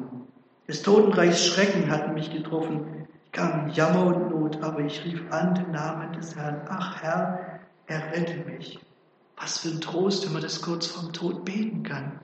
Des 0.66 0.82
Totenreichs 0.82 1.46
Schrecken 1.46 1.88
hatten 1.88 2.14
mich 2.14 2.32
getroffen. 2.32 3.06
Ich 3.26 3.30
kam 3.30 3.68
in 3.68 3.74
Jammer 3.74 4.06
und 4.06 4.30
Not, 4.30 4.60
aber 4.60 4.80
ich 4.80 5.04
rief 5.04 5.22
an 5.30 5.54
den 5.54 5.70
Namen 5.70 6.14
des 6.14 6.34
Herrn. 6.34 6.62
Ach 6.68 7.00
Herr, 7.00 7.60
errette 7.86 8.38
mich. 8.50 8.80
Was 9.36 9.58
für 9.58 9.68
ein 9.68 9.80
Trost, 9.80 10.26
wenn 10.26 10.32
man 10.32 10.42
das 10.42 10.62
kurz 10.62 10.88
vorm 10.88 11.12
Tod 11.12 11.44
beten 11.44 11.84
kann. 11.84 12.18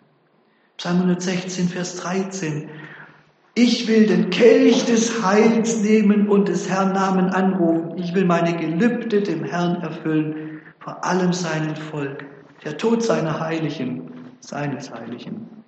Psalm 0.79 0.97
116, 0.97 1.69
Vers 1.69 1.99
13. 1.99 2.69
Ich 3.55 3.87
will 3.87 4.07
den 4.07 4.31
Kelch 4.31 4.87
des 4.87 5.23
Heils 5.23 5.83
nehmen 5.83 6.27
und 6.31 6.49
des 6.49 6.71
Herrn 6.71 6.93
Namen 6.93 7.29
anrufen. 7.29 7.99
Ich 7.99 8.15
will 8.15 8.25
meine 8.25 8.57
Gelübde 8.57 9.21
dem 9.21 9.45
Herrn 9.45 9.83
erfüllen, 9.83 10.63
vor 10.79 11.05
allem 11.05 11.35
seinem 11.35 11.77
Volk. 11.77 12.25
Der 12.65 12.79
Tod 12.79 13.03
seiner 13.03 13.41
Heiligen, 13.41 14.11
seines 14.41 14.91
Heiligen, 14.91 15.65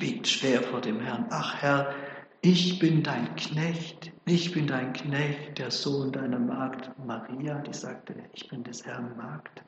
wiegt 0.00 0.26
schwer 0.26 0.60
vor 0.62 0.80
dem 0.80 0.98
Herrn. 0.98 1.26
Ach 1.30 1.54
Herr, 1.54 1.94
ich 2.40 2.80
bin 2.80 3.04
dein 3.04 3.36
Knecht, 3.36 4.10
ich 4.24 4.50
bin 4.50 4.66
dein 4.66 4.92
Knecht, 4.92 5.58
der 5.58 5.70
Sohn 5.70 6.10
deiner 6.10 6.40
Magd 6.40 6.90
Maria, 7.06 7.60
die 7.60 7.74
sagte, 7.74 8.14
ich 8.32 8.48
bin 8.48 8.64
des 8.64 8.84
Herrn 8.86 9.16
Magd. 9.16 9.62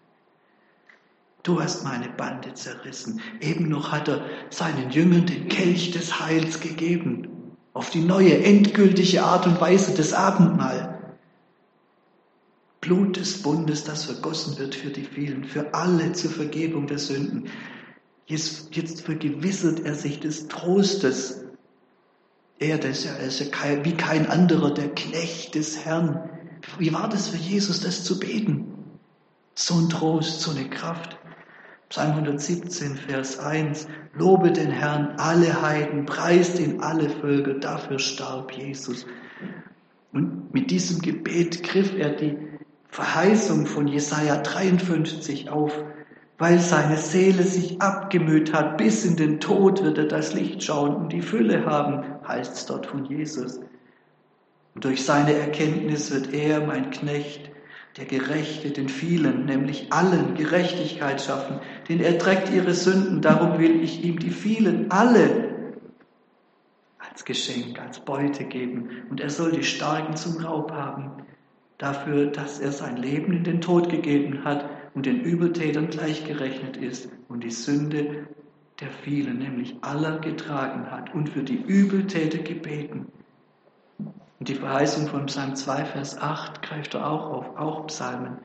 Du 1.44 1.62
hast 1.62 1.84
meine 1.84 2.08
Bande 2.08 2.54
zerrissen. 2.54 3.20
Eben 3.40 3.68
noch 3.68 3.92
hat 3.92 4.08
er 4.08 4.24
seinen 4.50 4.90
Jüngern 4.90 5.26
den 5.26 5.46
Kelch 5.46 5.92
des 5.92 6.18
Heils 6.18 6.58
gegeben 6.58 7.35
auf 7.76 7.90
die 7.90 8.00
neue, 8.00 8.42
endgültige 8.42 9.22
Art 9.22 9.46
und 9.46 9.60
Weise 9.60 9.94
des 9.94 10.14
Abendmahl. 10.14 11.14
Blut 12.80 13.18
des 13.18 13.42
Bundes, 13.42 13.84
das 13.84 14.04
vergossen 14.04 14.58
wird 14.58 14.74
für 14.74 14.88
die 14.88 15.04
vielen, 15.04 15.44
für 15.44 15.74
alle 15.74 16.12
zur 16.12 16.30
Vergebung 16.30 16.86
der 16.86 16.98
Sünden. 16.98 17.50
Jetzt, 18.24 18.74
jetzt 18.74 19.02
vergewissert 19.02 19.80
er 19.80 19.94
sich 19.94 20.20
des 20.20 20.48
Trostes. 20.48 21.44
Er, 22.58 22.78
der 22.78 22.92
ist 22.92 23.04
ja, 23.04 23.12
ist 23.16 23.40
ja 23.40 23.46
kein, 23.50 23.84
wie 23.84 23.94
kein 23.94 24.26
anderer, 24.26 24.72
der 24.72 24.94
Knecht 24.94 25.54
des 25.54 25.84
Herrn. 25.84 26.30
Wie 26.78 26.94
war 26.94 27.10
das 27.10 27.28
für 27.28 27.36
Jesus, 27.36 27.80
das 27.80 28.04
zu 28.04 28.18
beten? 28.18 28.72
So 29.54 29.74
ein 29.74 29.90
Trost, 29.90 30.40
so 30.40 30.50
eine 30.50 30.70
Kraft. 30.70 31.15
Psalm 31.88 32.12
117, 32.12 32.96
Vers 32.96 33.38
1. 33.38 33.86
Lobe 34.14 34.50
den 34.50 34.70
Herrn 34.70 35.14
alle 35.18 35.62
Heiden, 35.62 36.04
preist 36.04 36.58
ihn 36.58 36.80
alle 36.80 37.08
Völker, 37.08 37.54
dafür 37.54 37.98
starb 37.98 38.52
Jesus. 38.52 39.06
Und 40.12 40.52
mit 40.52 40.70
diesem 40.70 41.00
Gebet 41.00 41.62
griff 41.62 41.94
er 41.96 42.10
die 42.10 42.36
Verheißung 42.88 43.66
von 43.66 43.86
Jesaja 43.86 44.38
53 44.42 45.50
auf. 45.50 45.72
Weil 46.38 46.58
seine 46.58 46.98
Seele 46.98 47.44
sich 47.44 47.80
abgemüht 47.80 48.52
hat, 48.52 48.76
bis 48.76 49.04
in 49.06 49.16
den 49.16 49.40
Tod 49.40 49.82
wird 49.82 49.96
er 49.96 50.04
das 50.04 50.34
Licht 50.34 50.62
schauen 50.62 50.94
und 50.94 51.12
die 51.12 51.22
Fülle 51.22 51.64
haben, 51.64 52.04
heißt 52.26 52.52
es 52.52 52.66
dort 52.66 52.86
von 52.86 53.06
Jesus. 53.06 53.58
Und 54.74 54.84
durch 54.84 55.04
seine 55.04 55.32
Erkenntnis 55.32 56.10
wird 56.10 56.34
er, 56.34 56.66
mein 56.66 56.90
Knecht, 56.90 57.50
der 57.96 58.04
Gerechte 58.04 58.70
den 58.70 58.88
vielen, 58.88 59.46
nämlich 59.46 59.92
allen 59.92 60.34
Gerechtigkeit 60.34 61.20
schaffen, 61.22 61.60
denn 61.88 62.00
er 62.00 62.18
trägt 62.18 62.50
ihre 62.50 62.74
Sünden, 62.74 63.22
darum 63.22 63.58
will 63.58 63.82
ich 63.82 64.04
ihm 64.04 64.18
die 64.18 64.30
vielen, 64.30 64.90
alle 64.90 65.72
als 66.98 67.24
Geschenk, 67.24 67.80
als 67.80 68.00
Beute 68.00 68.44
geben. 68.44 68.90
Und 69.08 69.20
er 69.20 69.30
soll 69.30 69.52
die 69.52 69.64
Starken 69.64 70.16
zum 70.16 70.36
Raub 70.44 70.72
haben, 70.72 71.22
dafür, 71.78 72.26
dass 72.26 72.60
er 72.60 72.72
sein 72.72 72.98
Leben 72.98 73.32
in 73.32 73.44
den 73.44 73.60
Tod 73.62 73.88
gegeben 73.88 74.44
hat 74.44 74.68
und 74.94 75.06
den 75.06 75.20
Übeltätern 75.20 75.88
gleichgerechnet 75.88 76.76
ist 76.76 77.08
und 77.28 77.44
die 77.44 77.50
Sünde 77.50 78.26
der 78.80 78.90
vielen, 78.90 79.38
nämlich 79.38 79.76
aller, 79.80 80.18
getragen 80.18 80.90
hat 80.90 81.14
und 81.14 81.30
für 81.30 81.42
die 81.42 81.62
Übeltäter 81.62 82.38
gebeten. 82.38 83.06
Und 84.38 84.48
die 84.48 84.54
Verheißung 84.54 85.08
von 85.08 85.26
Psalm 85.26 85.54
2, 85.56 85.84
Vers 85.84 86.18
8 86.18 86.62
greift 86.62 86.94
er 86.94 87.10
auch 87.10 87.30
auf, 87.30 87.56
auch 87.56 87.86
Psalmen. 87.86 88.38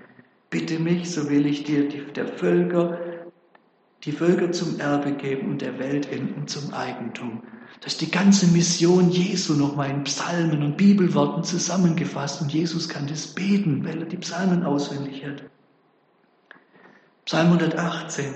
Bitte 0.49 0.79
mich, 0.79 1.11
so 1.11 1.29
will 1.29 1.45
ich 1.45 1.63
dir 1.63 1.87
die, 1.87 2.03
der 2.13 2.27
Völker, 2.27 2.97
die 4.03 4.11
Völker 4.11 4.51
zum 4.51 4.79
Erbe 4.79 5.13
geben 5.13 5.51
und 5.51 5.61
der 5.61 5.79
Weltenden 5.79 6.47
zum 6.47 6.73
Eigentum. 6.73 7.43
Das 7.81 7.93
ist 7.93 8.01
die 8.01 8.11
ganze 8.11 8.47
Mission 8.47 9.09
Jesu 9.09 9.53
nochmal 9.53 9.89
in 9.89 10.03
Psalmen 10.03 10.61
und 10.63 10.77
Bibelworten 10.77 11.43
zusammengefasst. 11.43 12.41
Und 12.41 12.53
Jesus 12.53 12.89
kann 12.89 13.07
das 13.07 13.27
beten, 13.27 13.85
weil 13.85 13.99
er 13.99 14.05
die 14.05 14.17
Psalmen 14.17 14.63
auswendig 14.63 15.25
hat. 15.25 15.43
Psalm 17.25 17.47
118, 17.47 18.33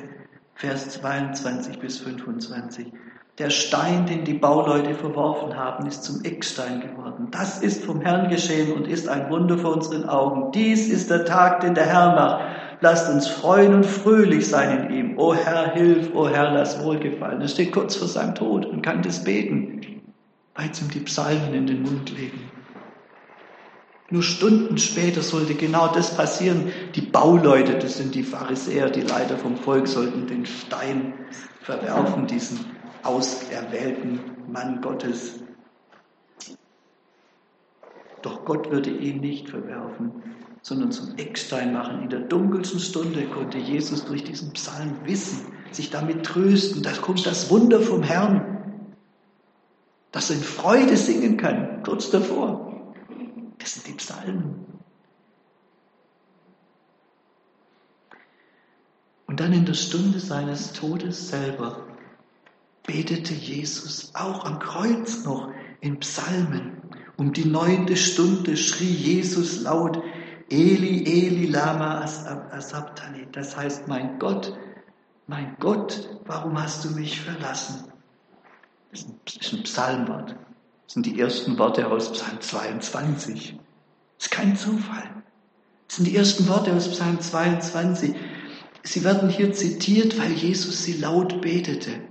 Vers 0.55 0.89
22 0.89 1.79
bis 1.79 1.99
25. 1.99 2.91
Der 3.37 3.49
Stein, 3.49 4.05
den 4.05 4.23
die 4.23 4.33
Bauleute 4.33 4.95
verworfen 4.95 5.57
haben, 5.57 5.85
ist 5.87 6.05
zum 6.05 6.23
Eckstein 6.23 6.79
geworden. 6.79 7.27
Das 7.31 7.59
ist 7.59 7.83
vom 7.83 7.99
Herrn 7.99 8.29
geschehen 8.29 8.71
und 8.71 8.87
ist 8.87 9.09
ein 9.09 9.29
Wunder 9.29 9.57
vor 9.57 9.73
unseren 9.73 10.07
Augen. 10.07 10.53
Dies 10.53 10.87
ist 10.87 11.09
der 11.09 11.25
Tag, 11.25 11.59
den 11.59 11.75
der 11.75 11.85
Herr 11.85 12.15
macht. 12.15 12.45
Lasst 12.79 13.09
uns 13.09 13.27
freuen 13.27 13.73
und 13.73 13.85
fröhlich 13.85 14.47
sein 14.47 14.87
in 14.87 14.95
ihm. 14.95 15.17
O 15.17 15.33
Herr, 15.33 15.73
hilf, 15.73 16.15
o 16.15 16.29
Herr, 16.29 16.51
lass 16.51 16.81
wohlgefallen. 16.81 17.41
Er 17.41 17.49
steht 17.49 17.73
kurz 17.73 17.97
vor 17.97 18.07
seinem 18.07 18.35
Tod 18.35 18.65
und 18.65 18.81
kann 18.81 19.01
das 19.01 19.25
beten, 19.25 19.81
weil 20.55 20.69
es 20.71 20.81
ihm 20.81 20.89
die 20.91 20.99
Psalmen 20.99 21.53
in 21.53 21.67
den 21.67 21.81
Mund 21.81 22.17
legen. 22.17 22.39
Nur 24.11 24.23
Stunden 24.23 24.77
später 24.77 25.21
sollte 25.21 25.55
genau 25.55 25.89
das 25.89 26.15
passieren. 26.15 26.71
Die 26.93 27.01
Bauleute, 27.01 27.79
das 27.79 27.97
sind 27.97 28.15
die 28.15 28.23
Pharisäer, 28.23 28.89
die 28.89 29.01
Leiter 29.01 29.37
vom 29.37 29.57
Volk, 29.57 29.87
sollten 29.87 30.27
den 30.27 30.45
Stein 30.45 31.13
verwerfen, 31.61 32.27
diesen 32.27 32.74
auserwählten 33.05 34.19
Mann 34.51 34.81
Gottes. 34.81 35.39
Doch 38.21 38.43
Gott 38.45 38.71
würde 38.71 38.89
ihn 38.89 39.21
nicht 39.21 39.49
verwerfen, 39.49 40.23
sondern 40.61 40.91
zum 40.91 41.15
Eckstein 41.17 41.73
machen. 41.73 42.01
In 42.01 42.09
der 42.09 42.21
dunkelsten 42.21 42.79
Stunde 42.79 43.27
konnte 43.27 43.59
Jesus 43.59 44.05
durch 44.05 44.23
diesen 44.23 44.51
Psalm 44.53 44.97
wissen, 45.03 45.53
sich 45.71 45.91
damit 45.91 46.25
trösten. 46.25 46.81
Da 46.81 46.91
kommt 46.93 47.25
das 47.25 47.51
Wunder 47.51 47.79
vom 47.79 48.01
Herrn, 48.01 48.87
dass 50.11 50.31
er 50.31 50.37
in 50.37 50.41
Freude 50.41 50.97
singen 50.97 51.37
kann, 51.37 51.83
kurz 51.83 52.09
davor. 52.09 52.93
Das 53.59 53.75
sind 53.75 53.87
die 53.87 53.93
Psalmen. 53.93 54.65
Und 59.27 59.39
dann 59.39 59.53
in 59.53 59.65
der 59.65 59.73
Stunde 59.73 60.19
seines 60.19 60.73
Todes 60.73 61.29
selber 61.29 61.85
betete 62.85 63.33
Jesus 63.33 64.11
auch 64.13 64.45
am 64.45 64.59
Kreuz 64.59 65.23
noch 65.23 65.51
in 65.81 65.99
Psalmen. 65.99 66.81
Um 67.17 67.31
die 67.33 67.45
neunte 67.45 67.95
Stunde 67.95 68.57
schrie 68.57 68.91
Jesus 68.91 69.61
laut, 69.61 70.01
Eli, 70.49 71.03
Eli, 71.05 71.47
lama 71.47 72.01
asabtani. 72.01 73.27
Das 73.31 73.57
heißt, 73.57 73.87
mein 73.87 74.19
Gott, 74.19 74.57
mein 75.27 75.55
Gott, 75.59 76.09
warum 76.25 76.61
hast 76.61 76.85
du 76.85 76.89
mich 76.91 77.19
verlassen? 77.21 77.85
Das 78.91 79.35
ist 79.35 79.53
ein 79.53 79.63
Psalmwort. 79.63 80.35
Das 80.85 80.93
sind 80.93 81.05
die 81.05 81.19
ersten 81.19 81.57
Worte 81.57 81.87
aus 81.87 82.11
Psalm 82.11 82.39
22. 82.39 83.57
Das 84.17 84.27
ist 84.27 84.31
kein 84.31 84.55
Zufall. 84.55 85.23
Das 85.87 85.97
sind 85.97 86.05
die 86.05 86.15
ersten 86.15 86.47
Worte 86.47 86.73
aus 86.73 86.89
Psalm 86.89 87.19
22. 87.19 88.15
Sie 88.83 89.03
werden 89.03 89.29
hier 89.29 89.51
zitiert, 89.51 90.19
weil 90.19 90.31
Jesus 90.31 90.83
sie 90.83 90.93
laut 90.93 91.41
betete. 91.41 92.01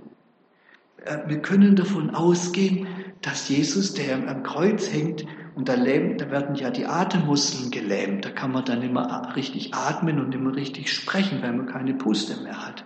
Äh, 1.05 1.19
wir 1.27 1.41
können 1.41 1.75
davon 1.75 2.13
ausgehen, 2.13 2.87
dass 3.21 3.49
Jesus, 3.49 3.93
der 3.93 4.15
am 4.27 4.43
Kreuz 4.43 4.91
hängt, 4.91 5.25
und 5.55 5.69
da, 5.69 5.75
lähmt, 5.75 6.19
da 6.19 6.29
werden 6.31 6.55
ja 6.55 6.69
die 6.69 6.85
Atemmuskeln 6.85 7.71
gelähmt. 7.71 8.25
Da 8.25 8.29
kann 8.29 8.51
man 8.51 8.65
dann 8.65 8.81
immer 8.81 9.33
richtig 9.37 9.73
atmen 9.73 10.19
und 10.19 10.35
immer 10.35 10.53
richtig 10.53 10.91
sprechen, 10.91 11.41
weil 11.41 11.53
man 11.53 11.67
keine 11.67 11.93
Puste 11.93 12.43
mehr 12.43 12.65
hat. 12.65 12.83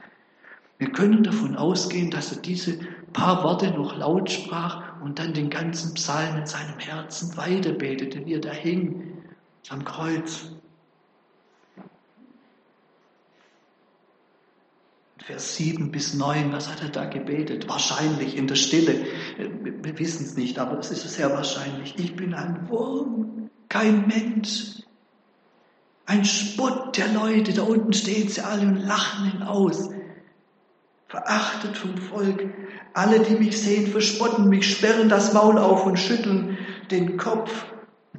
Wir 0.78 0.92
können 0.92 1.24
davon 1.24 1.56
ausgehen, 1.56 2.12
dass 2.12 2.32
er 2.32 2.42
diese 2.42 2.80
paar 3.12 3.44
Worte 3.44 3.72
noch 3.72 3.98
laut 3.98 4.32
sprach 4.32 5.02
und 5.02 5.18
dann 5.18 5.34
den 5.34 5.50
ganzen 5.50 5.96
Psalm 5.96 6.38
in 6.38 6.46
seinem 6.46 6.78
Herzen 6.78 7.36
weiterbetete, 7.36 8.26
wie 8.26 8.36
er 8.36 8.40
da 8.40 8.52
hing 8.52 9.18
am 9.70 9.84
Kreuz. 9.84 10.52
Vers 15.30 15.58
7 15.58 15.92
bis 15.92 16.16
9, 16.16 16.52
was 16.54 16.72
hat 16.72 16.82
er 16.82 16.90
da 16.90 17.06
gebetet? 17.06 17.70
Wahrscheinlich 17.70 18.36
in 18.36 18.48
der 18.48 18.56
Stille. 18.56 19.06
Wir 19.38 20.00
wissen 20.00 20.26
es 20.26 20.36
nicht, 20.36 20.58
aber 20.58 20.80
es 20.80 20.90
ist 20.90 21.08
sehr 21.08 21.30
wahrscheinlich. 21.30 21.94
Ich 22.00 22.16
bin 22.16 22.34
ein 22.34 22.68
Wurm, 22.68 23.52
kein 23.70 24.08
Mensch. 24.08 24.82
Ein 26.08 26.26
Spott 26.26 26.98
der 26.98 27.10
Leute, 27.14 27.54
da 27.54 27.62
unten 27.62 27.94
stehen 27.94 28.28
sie 28.28 28.42
alle 28.42 28.64
und 28.64 28.78
lachen 28.78 29.32
ihn 29.32 29.44
aus. 29.44 29.92
Verachtet 31.08 31.78
vom 31.78 31.96
Volk. 31.98 32.50
Alle, 32.96 33.20
die 33.20 33.36
mich 33.36 33.62
sehen, 33.62 33.92
verspotten 33.92 34.50
mich, 34.50 34.68
sperren 34.68 35.10
das 35.10 35.34
Maul 35.34 35.60
auf 35.60 35.86
und 35.86 36.00
schütteln 36.00 36.58
den 36.90 37.18
Kopf. 37.18 37.68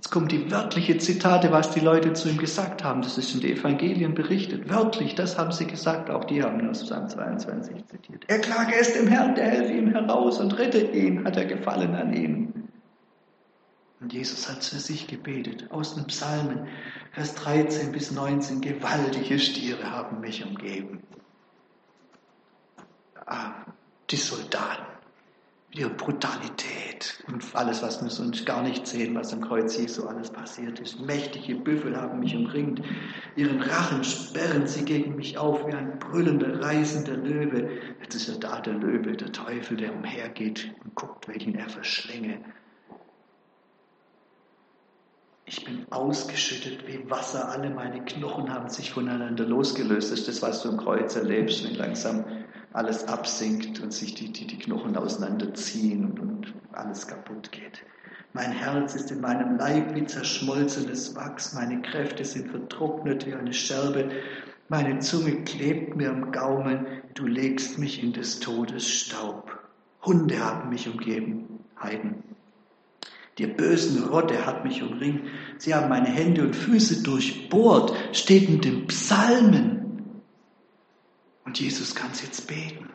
Jetzt 0.00 0.12
kommen 0.12 0.28
die 0.28 0.50
wörtliche 0.50 0.96
Zitate, 0.96 1.52
was 1.52 1.72
die 1.72 1.80
Leute 1.80 2.14
zu 2.14 2.30
ihm 2.30 2.38
gesagt 2.38 2.82
haben. 2.82 3.02
Das 3.02 3.18
ist 3.18 3.34
in 3.34 3.42
den 3.42 3.58
Evangelien 3.58 4.14
berichtet. 4.14 4.70
Wörtlich, 4.70 5.14
das 5.14 5.36
haben 5.36 5.52
sie 5.52 5.66
gesagt. 5.66 6.08
Auch 6.08 6.24
die 6.24 6.42
haben 6.42 6.66
aus 6.70 6.84
Psalm 6.84 7.06
22 7.06 7.84
zitiert. 7.84 8.24
Er 8.26 8.38
klage 8.38 8.76
es 8.80 8.94
dem 8.94 9.08
Herrn, 9.08 9.34
der 9.34 9.44
helfe 9.44 9.74
ihm 9.74 9.90
heraus 9.90 10.40
und 10.40 10.56
rette 10.56 10.78
ihn, 10.78 11.26
hat 11.26 11.36
er 11.36 11.44
gefallen 11.44 11.94
an 11.94 12.14
ihm. 12.14 12.54
Und 14.00 14.14
Jesus 14.14 14.48
hat 14.48 14.64
für 14.64 14.78
sich 14.78 15.06
gebetet, 15.06 15.70
aus 15.70 15.94
den 15.94 16.06
Psalmen, 16.06 16.68
Vers 17.12 17.34
13 17.34 17.92
bis 17.92 18.10
19, 18.10 18.62
gewaltige 18.62 19.38
Stiere 19.38 19.90
haben 19.90 20.20
mich 20.20 20.42
umgeben. 20.42 21.02
Ah, 23.26 23.52
die 24.08 24.16
Soldaten 24.16 24.89
ihre 25.72 25.90
Brutalität 25.90 27.22
und 27.28 27.44
alles, 27.54 27.82
was 27.82 28.02
wir 28.02 28.10
sonst 28.10 28.44
gar 28.44 28.62
nicht 28.62 28.86
sehen, 28.86 29.14
was 29.14 29.32
am 29.32 29.40
Kreuz 29.40 29.76
Jesu 29.76 30.06
alles 30.06 30.30
passiert 30.30 30.80
ist. 30.80 31.00
Mächtige 31.00 31.54
Büffel 31.54 31.96
haben 31.96 32.18
mich 32.18 32.34
umringt, 32.34 32.82
ihren 33.36 33.62
Rachen 33.62 34.02
sperren 34.02 34.66
sie 34.66 34.84
gegen 34.84 35.14
mich 35.14 35.38
auf 35.38 35.64
wie 35.66 35.72
ein 35.72 35.98
brüllender, 36.00 36.60
reißender 36.60 37.16
Löwe. 37.16 37.70
Jetzt 38.02 38.16
ist 38.16 38.28
er 38.28 38.38
da, 38.38 38.60
der 38.60 38.74
Löwe, 38.74 39.12
der 39.12 39.30
Teufel, 39.30 39.76
der 39.76 39.94
umhergeht 39.94 40.74
und 40.82 40.94
guckt, 40.96 41.28
welchen 41.28 41.54
er 41.54 41.68
verschlänge. 41.68 42.40
Ich 45.44 45.64
bin 45.64 45.86
ausgeschüttet 45.90 46.86
wie 46.86 47.08
Wasser, 47.10 47.48
alle 47.48 47.70
meine 47.70 48.04
Knochen 48.04 48.52
haben 48.52 48.68
sich 48.68 48.92
voneinander 48.92 49.44
losgelöst. 49.44 50.10
Das 50.12 50.20
ist 50.20 50.28
das, 50.28 50.42
was 50.42 50.62
du 50.62 50.70
am 50.70 50.76
Kreuz 50.76 51.14
erlebst, 51.16 51.64
wenn 51.64 51.74
langsam 51.74 52.24
alles 52.72 53.08
absinkt 53.08 53.80
und 53.80 53.92
sich 53.92 54.14
die, 54.14 54.32
die, 54.32 54.46
die 54.46 54.58
Knochen 54.58 54.96
auseinanderziehen 54.96 56.04
und, 56.04 56.20
und 56.20 56.54
alles 56.72 57.06
kaputt 57.06 57.50
geht. 57.52 57.82
Mein 58.32 58.52
Herz 58.52 58.94
ist 58.94 59.10
in 59.10 59.20
meinem 59.20 59.56
Leib 59.56 59.94
wie 59.94 60.06
zerschmolzenes 60.06 61.16
Wachs, 61.16 61.52
meine 61.52 61.82
Kräfte 61.82 62.24
sind 62.24 62.48
vertrocknet 62.48 63.26
wie 63.26 63.34
eine 63.34 63.52
Scherbe, 63.52 64.10
meine 64.68 65.00
Zunge 65.00 65.42
klebt 65.42 65.96
mir 65.96 66.10
am 66.10 66.30
Gaumen, 66.30 66.86
du 67.14 67.26
legst 67.26 67.76
mich 67.78 68.00
in 68.04 68.12
des 68.12 68.38
Todes 68.38 68.88
Staub. 68.88 69.58
Hunde 70.04 70.38
haben 70.38 70.70
mich 70.70 70.88
umgeben, 70.88 71.58
Heiden. 71.82 72.22
Die 73.38 73.48
bösen 73.48 74.04
Rotte 74.04 74.46
hat 74.46 74.64
mich 74.64 74.80
umringt, 74.80 75.22
sie 75.58 75.74
haben 75.74 75.88
meine 75.88 76.08
Hände 76.08 76.42
und 76.42 76.54
Füße 76.54 77.02
durchbohrt, 77.02 77.92
steht 78.12 78.48
in 78.48 78.60
den 78.60 78.86
Psalmen. 78.86 79.79
Und 81.50 81.58
Jesus 81.58 81.96
kann 81.96 82.12
es 82.12 82.22
jetzt 82.22 82.46
beten. 82.46 82.88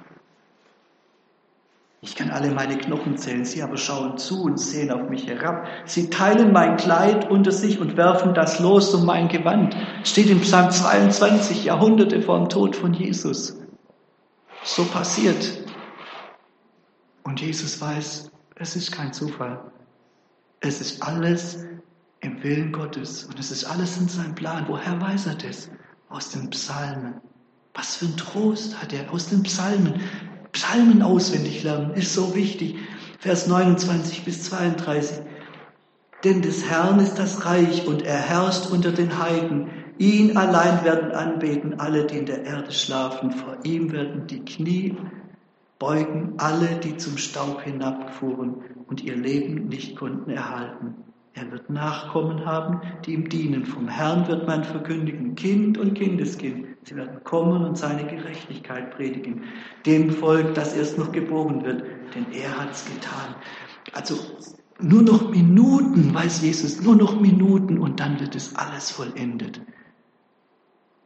Ich 1.99 2.15
kann 2.15 2.29
alle 2.29 2.51
meine 2.51 2.77
Knochen 2.77 3.17
zählen, 3.17 3.43
sie 3.43 3.61
aber 3.61 3.75
schauen 3.75 4.17
zu 4.17 4.43
und 4.43 4.57
sehen 4.57 4.91
auf 4.91 5.09
mich 5.09 5.27
herab. 5.27 5.67
Sie 5.83 6.09
teilen 6.09 6.53
mein 6.53 6.77
Kleid 6.77 7.29
unter 7.29 7.51
sich 7.51 7.81
und 7.81 7.97
werfen 7.97 8.33
das 8.33 8.61
los 8.61 8.93
um 8.93 9.05
mein 9.05 9.27
Gewand. 9.27 9.75
Steht 10.05 10.29
im 10.29 10.39
Psalm 10.39 10.71
22, 10.71 11.65
Jahrhunderte 11.65 12.21
vor 12.21 12.39
dem 12.39 12.47
Tod 12.47 12.77
von 12.77 12.93
Jesus. 12.93 13.59
So 14.63 14.85
passiert. 14.85 15.65
Und 17.23 17.41
Jesus 17.41 17.81
weiß, 17.81 18.31
es 18.55 18.75
ist 18.77 18.93
kein 18.93 19.11
Zufall. 19.11 19.69
Es 20.61 20.79
ist 20.79 21.03
alles 21.03 21.65
im 22.21 22.41
Willen 22.41 22.71
Gottes 22.71 23.25
und 23.25 23.37
es 23.37 23.51
ist 23.51 23.65
alles 23.65 23.97
in 23.97 24.07
seinem 24.07 24.33
Plan. 24.33 24.63
Woher 24.69 25.01
weiß 25.01 25.25
er 25.25 25.35
das? 25.35 25.69
Aus 26.07 26.29
den 26.29 26.49
Psalmen. 26.51 27.19
Was 27.75 27.97
für 27.97 28.05
ein 28.05 28.17
Trost 28.17 28.81
hat 28.81 28.93
er 28.93 29.11
aus 29.13 29.27
den 29.27 29.43
Psalmen. 29.43 30.01
Psalmen 30.53 31.01
auswendig 31.01 31.63
lernen 31.63 31.91
ist 31.91 32.13
so 32.13 32.33
wichtig. 32.33 32.77
Vers 33.19 33.47
29 33.47 34.23
bis 34.23 34.43
32. 34.43 35.17
Denn 36.23 36.41
des 36.41 36.69
Herrn 36.69 36.99
ist 36.99 37.19
das 37.19 37.45
Reich 37.45 37.85
und 37.85 38.01
er 38.01 38.17
herrscht 38.17 38.71
unter 38.71 38.91
den 38.91 39.19
Heiden. 39.19 39.67
Ihn 39.97 40.37
allein 40.37 40.83
werden 40.85 41.11
anbeten 41.11 41.79
alle, 41.79 42.05
die 42.05 42.17
in 42.17 42.25
der 42.25 42.45
Erde 42.45 42.71
schlafen. 42.71 43.31
Vor 43.31 43.57
ihm 43.63 43.91
werden 43.91 44.27
die 44.27 44.43
Knie 44.43 44.95
beugen 45.77 46.35
alle, 46.37 46.79
die 46.79 46.97
zum 46.97 47.17
Staub 47.17 47.61
hinabfuhren 47.61 48.55
und 48.87 49.03
ihr 49.03 49.15
Leben 49.15 49.67
nicht 49.67 49.97
konnten 49.97 50.31
erhalten. 50.31 50.95
Er 51.33 51.51
wird 51.51 51.69
Nachkommen 51.69 52.45
haben, 52.45 52.81
die 53.05 53.13
ihm 53.13 53.27
dienen. 53.27 53.65
Vom 53.65 53.89
Herrn 53.89 54.27
wird 54.27 54.47
man 54.47 54.63
verkündigen, 54.63 55.35
Kind 55.35 55.77
und 55.77 55.93
Kindeskind. 55.93 56.74
Sie 56.87 56.95
werden 56.95 57.23
kommen 57.23 57.65
und 57.65 57.77
seine 57.77 58.05
Gerechtigkeit 58.05 58.91
predigen. 58.95 59.43
Dem 59.85 60.11
Volk, 60.11 60.53
das 60.53 60.75
erst 60.75 60.97
noch 60.97 61.11
geboren 61.11 61.63
wird, 61.63 61.83
denn 62.13 62.31
er 62.31 62.57
hat's 62.59 62.85
getan. 62.85 63.35
Also 63.93 64.17
nur 64.79 65.01
noch 65.01 65.29
Minuten, 65.31 66.13
weiß 66.13 66.41
Jesus, 66.41 66.81
nur 66.81 66.95
noch 66.95 67.19
Minuten 67.19 67.79
und 67.79 67.99
dann 67.99 68.19
wird 68.19 68.35
es 68.35 68.55
alles 68.55 68.91
vollendet. 68.91 69.61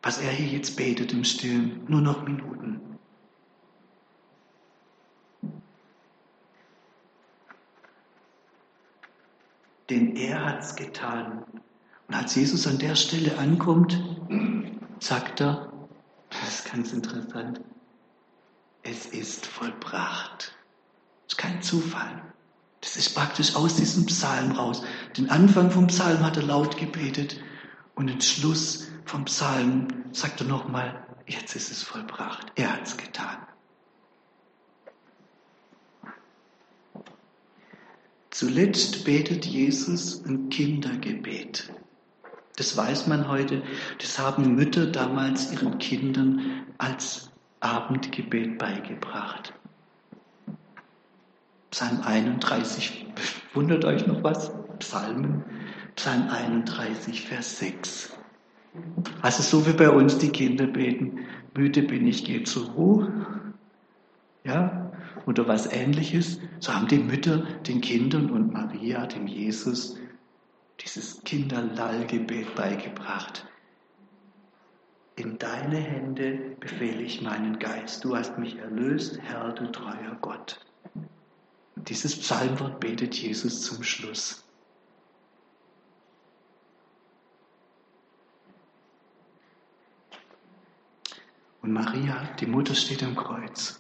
Was 0.02 0.22
er 0.22 0.32
hier 0.32 0.58
jetzt 0.58 0.76
betet 0.76 1.14
im 1.14 1.24
Stillen, 1.24 1.82
nur 1.88 2.02
noch 2.02 2.24
Minuten. 2.24 2.82
denn 9.90 10.16
er 10.16 10.46
hat's 10.46 10.76
getan. 10.76 11.44
Und 12.08 12.16
als 12.16 12.36
Jesus 12.36 12.68
an 12.68 12.78
der 12.78 12.96
Stelle 12.96 13.38
ankommt, 13.38 14.02
sagt 15.00 15.42
er, 15.42 15.69
das 16.40 16.60
ist 16.60 16.72
ganz 16.72 16.94
interessant, 16.94 17.62
es 18.84 19.06
ist 19.06 19.46
vollbracht. 19.46 20.56
Das 21.28 21.34
ist 21.34 21.38
kein 21.38 21.62
Zufall. 21.62 22.22
Das 22.82 22.96
ist 22.96 23.14
praktisch 23.14 23.56
aus 23.56 23.76
diesem 23.76 24.06
Psalm 24.06 24.54
raus. 24.54 24.84
Den 25.18 25.30
Anfang 25.30 25.70
vom 25.70 25.88
Psalm 25.88 26.26
hat 26.26 26.38
er 26.38 26.44
laut 26.44 26.78
gebetet 26.78 27.40
und 27.96 28.08
den 28.08 28.22
Schluss 28.22 28.88
vom 29.06 29.26
Psalm 29.26 29.88
sagt 30.14 30.42
er 30.42 30.48
nochmal, 30.48 31.06
jetzt 31.28 31.56
ist 31.56 31.72
es 31.72 31.84
vollbracht. 31.84 32.52
Er 32.56 32.74
hat's 32.74 32.96
getan. 32.96 33.38
Zuletzt 38.30 39.04
betet 39.04 39.46
Jesus 39.46 40.24
ein 40.24 40.50
Kindergebet. 40.50 41.74
Das 42.60 42.76
weiß 42.76 43.08
man 43.08 43.30
heute. 43.30 43.64
Das 44.00 44.20
haben 44.20 44.54
Mütter 44.56 44.86
damals 44.86 45.54
ihren 45.54 45.78
Kindern 45.78 46.66
als 46.78 47.32
Abendgebet 47.62 48.58
beigebracht. 48.58 49.54
Psalm 51.72 52.02
31, 52.02 53.06
wundert 53.54 53.86
euch 53.86 54.06
noch 54.08 54.22
was? 54.24 54.52
Psalmen, 54.80 55.46
Psalm 55.96 56.28
31, 56.30 57.28
Vers 57.28 57.60
6. 57.60 58.18
Also 59.22 59.42
so 59.42 59.66
wie 59.66 59.74
bei 59.74 59.90
uns 59.90 60.18
die 60.18 60.30
Kinder 60.30 60.68
beten, 60.68 61.20
müde 61.56 61.84
bin 61.84 62.08
ich, 62.08 62.26
geh 62.26 62.44
zur 62.44 62.72
Ruhe. 62.72 63.54
Ja, 64.44 64.92
oder 65.26 65.48
was 65.48 65.72
ähnliches, 65.72 66.42
so 66.60 66.74
haben 66.74 66.88
die 66.90 67.00
Mütter 67.00 67.44
den 67.68 67.80
Kindern 67.80 68.30
und 68.30 68.52
Maria, 68.52 69.06
dem 69.06 69.28
Jesus, 69.28 69.96
dieses 70.84 71.22
Kinderlallgebet 71.24 72.56
beigebracht. 72.56 73.46
In 75.16 75.38
deine 75.38 75.78
Hände 75.78 76.56
befehle 76.60 77.02
ich 77.02 77.22
meinen 77.22 77.60
Geist. 77.60 78.06
Du 78.06 78.16
hast 78.16 78.38
mich 78.38 78.58
erlöst, 78.58 79.20
Herr, 79.22 79.52
du 79.52 79.70
treuer 79.72 80.18
Gott. 80.22 80.66
Dieses 81.76 82.18
Psalmwort 82.18 82.80
betet 82.80 83.16
Jesus 83.16 83.64
zum 83.64 83.84
Schluss. 83.84 84.46
Und 91.62 91.74
Maria, 91.74 92.34
die 92.40 92.46
Mutter, 92.46 92.74
steht 92.74 93.04
am 93.04 93.16
Kreuz. 93.16 93.79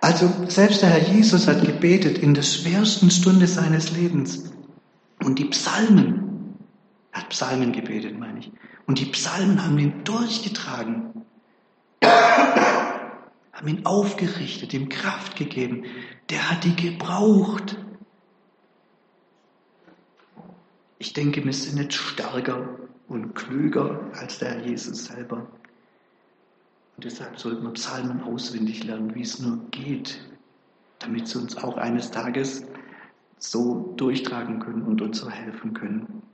Also 0.00 0.32
selbst 0.48 0.80
der 0.80 0.88
Herr 0.88 1.08
Jesus 1.08 1.46
hat 1.46 1.64
gebetet 1.64 2.18
in 2.18 2.32
der 2.32 2.42
schwersten 2.42 3.10
Stunde 3.10 3.46
seines 3.46 3.92
Lebens. 3.92 4.50
Und 5.22 5.38
die 5.38 5.44
Psalmen, 5.46 6.56
er 7.12 7.20
hat 7.20 7.28
Psalmen 7.28 7.72
gebetet, 7.72 8.18
meine 8.18 8.38
ich. 8.40 8.50
Und 8.86 8.98
die 8.98 9.04
Psalmen 9.06 9.62
haben 9.62 9.78
ihn 9.78 10.02
durchgetragen, 10.04 11.26
haben 12.02 13.68
ihn 13.68 13.84
aufgerichtet, 13.84 14.72
ihm 14.72 14.88
Kraft 14.88 15.36
gegeben. 15.36 15.84
Der 16.30 16.50
hat 16.50 16.64
die 16.64 16.74
gebraucht. 16.74 17.76
Ich 20.98 21.12
denke, 21.12 21.44
wir 21.44 21.52
sind 21.52 21.76
nicht 21.76 21.92
stärker 21.92 22.78
und 23.06 23.34
klüger 23.34 24.10
als 24.14 24.38
der 24.38 24.52
Herr 24.52 24.66
Jesus 24.66 25.04
selber. 25.04 25.46
Und 27.00 27.06
deshalb 27.06 27.40
sollten 27.40 27.62
wir 27.62 27.72
Psalmen 27.72 28.22
auswendig 28.24 28.84
lernen, 28.84 29.14
wie 29.14 29.22
es 29.22 29.40
nur 29.40 29.58
geht, 29.70 30.20
damit 30.98 31.28
sie 31.28 31.38
uns 31.38 31.56
auch 31.56 31.78
eines 31.78 32.10
Tages 32.10 32.62
so 33.38 33.94
durchtragen 33.96 34.60
können 34.60 34.82
und 34.82 35.00
uns 35.00 35.18
so 35.18 35.30
helfen 35.30 35.72
können. 35.72 36.20